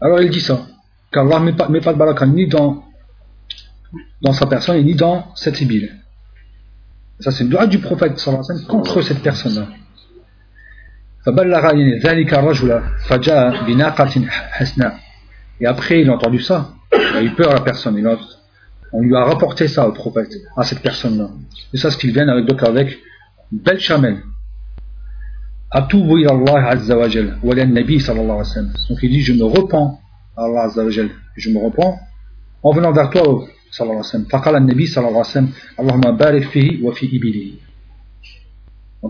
[0.00, 0.66] Alors il dit ça,
[1.12, 2.84] qu'Allah ne met pas, met pas de baraka ni dans,
[4.22, 5.98] dans sa personne ni dans cette ibile.
[7.20, 8.24] Ça, c'est le droit du prophète
[8.68, 9.66] contre cette personne-là.
[15.60, 16.70] Et après, il a entendu ça.
[16.92, 17.96] Il a eu peur à la personne.
[17.98, 18.16] Il a,
[18.92, 21.30] on lui a rapporté ça au prophète, à cette personne-là.
[21.72, 22.98] Et ça, ce qu'il vient avec, donc avec
[23.52, 24.22] belle chamelle.
[25.70, 27.06] Atoubu Allah Azza wa
[27.42, 28.72] wa Nabi sallallahu alayhi wa sallam.
[28.88, 30.00] Donc il dit, je me repens
[30.36, 30.90] à Allah Azza wa.
[30.90, 31.98] Je me repens
[32.62, 33.22] en venant vers toi,
[33.70, 34.26] sallallahu alayhi wa sallam.
[34.30, 37.58] Faqal al-Nabi sallallahu alayhi wa sallam, Allahumma barik fihi wa fi ibilihi.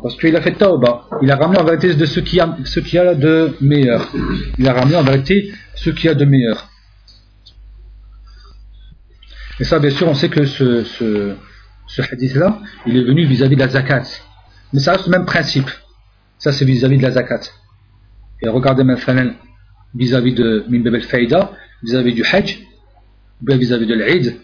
[0.02, 2.44] Parce qu'il a fait tauba, il a ramené en vérité de ce qu'il y a,
[2.44, 4.12] a de meilleur.
[4.58, 6.68] Il a ramené en vérité ce qu'il y a de meilleur.
[9.60, 13.60] Et ça, bien sûr, on sait que ce, ce, hadith-là, il est venu vis-à-vis de
[13.60, 14.04] la zakat.
[14.72, 15.70] Mais ça reste le même principe.
[16.38, 17.40] Ça, c'est vis-à-vis de la zakat.
[18.40, 19.32] Et regardez maintenant
[19.94, 21.28] vis-à-vis de Mimbeb el
[21.82, 22.60] vis-à-vis du Hajj,
[23.42, 24.36] vis-à-vis de l'Eid,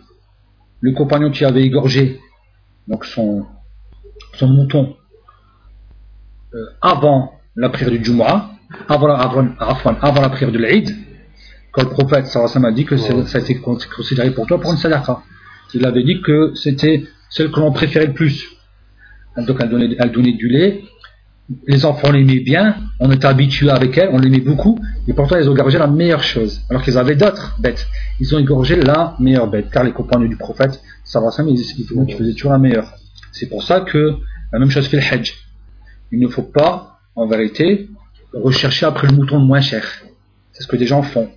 [0.81, 2.21] le compagnon qui avait égorgé
[2.89, 3.47] donc son,
[4.35, 4.97] son mouton
[6.55, 8.51] euh, avant la prière du Jumu'ah,
[8.89, 10.95] avant, avant, avant la prière de l'Eid,
[11.75, 14.77] quand le prophète sallallahu a dit que ça a été considéré pour toi pour une
[14.77, 15.23] sadaqa.
[15.75, 18.49] Il avait dit que c'était celle que l'on préférait le plus.
[19.37, 20.85] Donc elle donnait, elle donnait du lait,
[21.67, 25.49] les enfants l'aimaient bien, on était habitué avec elle, on l'aimait beaucoup, et pourtant ils
[25.49, 26.63] ont égorgé la meilleure chose.
[26.71, 27.87] Alors qu'ils avaient d'autres bêtes.
[28.21, 32.15] Ils ont égorgé la meilleure bête, car les compagnons du prophète, sallallahu alayhi wa ils
[32.15, 32.95] faisaient toujours la meilleure.
[33.33, 34.15] C'est pour ça que
[34.53, 35.35] la même chose fait le hajj.
[36.13, 37.91] Il ne faut pas, en vérité,
[38.33, 39.85] rechercher après le mouton le moins cher.
[40.53, 41.29] C'est ce que des gens font.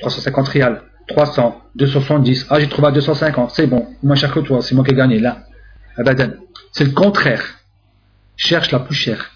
[0.00, 4.62] 350 rials, 300, 270, ah j'ai trouvé à 250, c'est bon, moins cher que toi,
[4.62, 5.44] c'est moi qui ai gagné, là.
[6.72, 7.42] C'est le contraire.
[8.36, 9.32] Cherche la plus chère.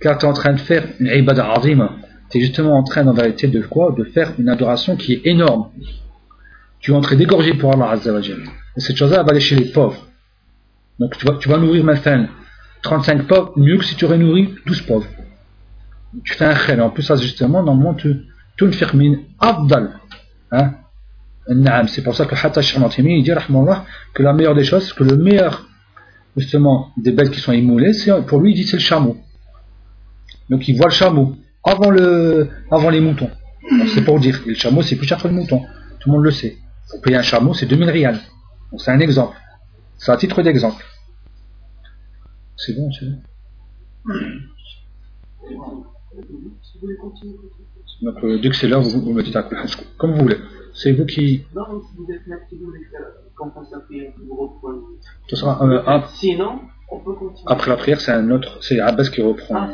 [0.00, 1.96] Car tu es en train de faire une ibadah azima.
[2.30, 3.94] Tu es justement en train, en vérité, de quoi?
[3.96, 5.70] De faire une adoration qui est énorme.
[6.80, 9.56] Tu es en train d'égorger pour Allah Azza wa Et cette chose-là, va aller chez
[9.56, 10.06] les pauvres.
[10.98, 12.28] Donc tu vas, tu vas nourrir ma femme
[12.82, 15.08] 35 pauvres, mieux que si tu aurais nourri 12 pauvres.
[16.22, 16.80] Tu fais un khel.
[16.80, 18.26] En plus, ça, justement, normalement, tu,
[18.56, 19.18] tu ne min.
[20.50, 20.74] Hein?
[21.88, 23.30] C'est pour ça que Hatta il dit
[24.14, 25.66] que la meilleure des choses, que le meilleur
[26.36, 27.92] justement des bêtes qui sont immolées,
[28.26, 29.16] pour lui il dit c'est le chameau.
[30.48, 33.30] Donc il voit le chameau avant, le, avant les moutons.
[33.94, 35.60] C'est pour dire, le chameau c'est plus cher que le mouton.
[36.00, 36.56] Tout le monde le sait.
[36.90, 38.20] Pour payer un chameau c'est 2000 rials.
[38.70, 39.36] Donc c'est un exemple.
[39.98, 40.84] C'est un titre d'exemple.
[42.56, 43.20] C'est bon, c'est bon.
[48.02, 49.54] Donc euh, dès que c'est là, vous, vous me dites un coup,
[49.96, 50.38] comme vous voulez.
[50.74, 51.44] C'est vous qui.
[51.54, 52.80] Non, si vous êtes là, si vous voulez
[53.36, 54.80] qu'on fasse la prière, vous reprenez.
[55.28, 56.06] Ce sera, euh, ap...
[56.14, 57.44] Sinon, on peut continuer.
[57.46, 58.58] Après la prière, c'est un autre.
[58.60, 59.54] C'est Abbas qui reprend.
[59.56, 59.70] Ah,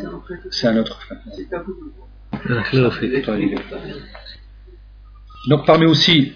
[0.50, 1.18] c'est un autre frère.
[1.30, 1.74] C'est peu
[5.48, 6.32] Donc parmi aussi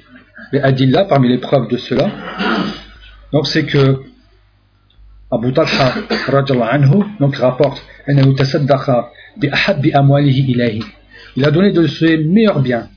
[0.53, 2.11] les adillah, parmi les preuves de cela,
[3.33, 4.03] donc c'est que
[5.31, 5.95] Abu Talha
[6.71, 7.83] anhu donc rapporte
[11.36, 12.90] il a donné de ses meilleurs biens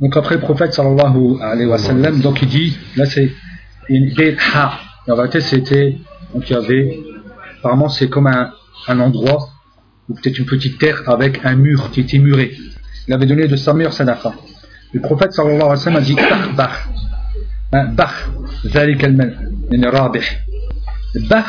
[0.00, 3.32] donc après le prophète sallallahu alayhi wa sallam, donc il dit, là c'est
[3.88, 4.12] une
[4.54, 4.78] ha.
[5.08, 5.96] En réalité c'était,
[6.32, 7.00] donc il y avait,
[7.58, 8.52] apparemment c'est comme un,
[8.86, 9.48] un endroit,
[10.08, 12.54] ou peut-être une petite terre avec un mur qui était muré.
[13.08, 14.34] Il avait donné de sa meilleure sadaqa.
[14.92, 16.16] Le prophète sallallahu alayhi wa sallam a dit,
[16.56, 16.70] bah,
[17.92, 18.10] bah,
[18.64, 20.38] ذلك المن رابح.
[21.28, 21.44] Bah,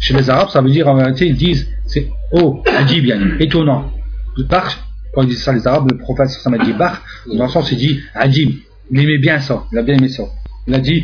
[0.00, 3.90] chez les arabes ça veut dire en réalité ils disent, c'est oh, ajib étonnant.
[4.43, 4.63] Bah,
[5.13, 7.01] quand il dit ça les arabes, le prophète ça m'a dit bah,
[7.33, 8.51] dans le sens il dit Adim,
[8.91, 10.23] il aimait bien ça, il a bien aimé ça.
[10.67, 11.03] Il a dit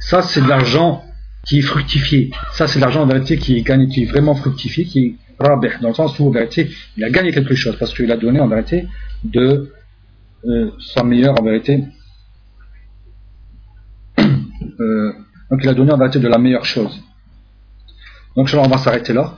[0.00, 1.04] Ça c'est de l'argent
[1.46, 2.30] qui est fructifié.
[2.52, 5.14] Ça c'est de l'argent en vérité qui est gagné, qui est vraiment fructifié, qui est
[5.38, 8.16] rabih, dans le sens où en vérité il a gagné quelque chose parce qu'il a
[8.16, 8.88] donné en vérité
[9.22, 9.72] de
[10.44, 10.70] euh,
[11.04, 11.84] meilleure en vérité.
[14.80, 15.12] Euh,
[15.50, 17.02] donc il a donné en vérité de la meilleure chose.
[18.36, 19.34] Donc on va s'arrêter là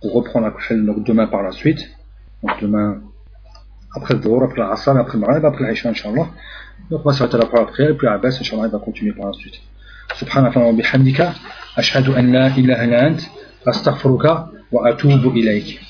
[0.00, 1.88] pour reprendre la prochaine demain par la suite.
[2.42, 3.00] Donc demain,
[3.94, 6.26] après le Dhour, après l'Asr, après le Maghrib, après l'Aïcha, Inch'Allah.
[6.90, 9.26] Donc on va s'arrêter là pour après, et puis Abbas, Inch'Allah, il va continuer par
[9.26, 9.60] la suite.
[10.12, 11.32] سبحانك اللهم وبحمدك
[11.78, 13.20] أشهد أن لا إله إلا أنت
[13.66, 15.80] أستغفرك وأتوب إليك.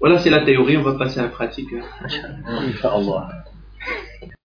[0.00, 1.74] Voilà, c'est la théorie, on va passer à la pratique.
[2.04, 3.28] Inch'Allah.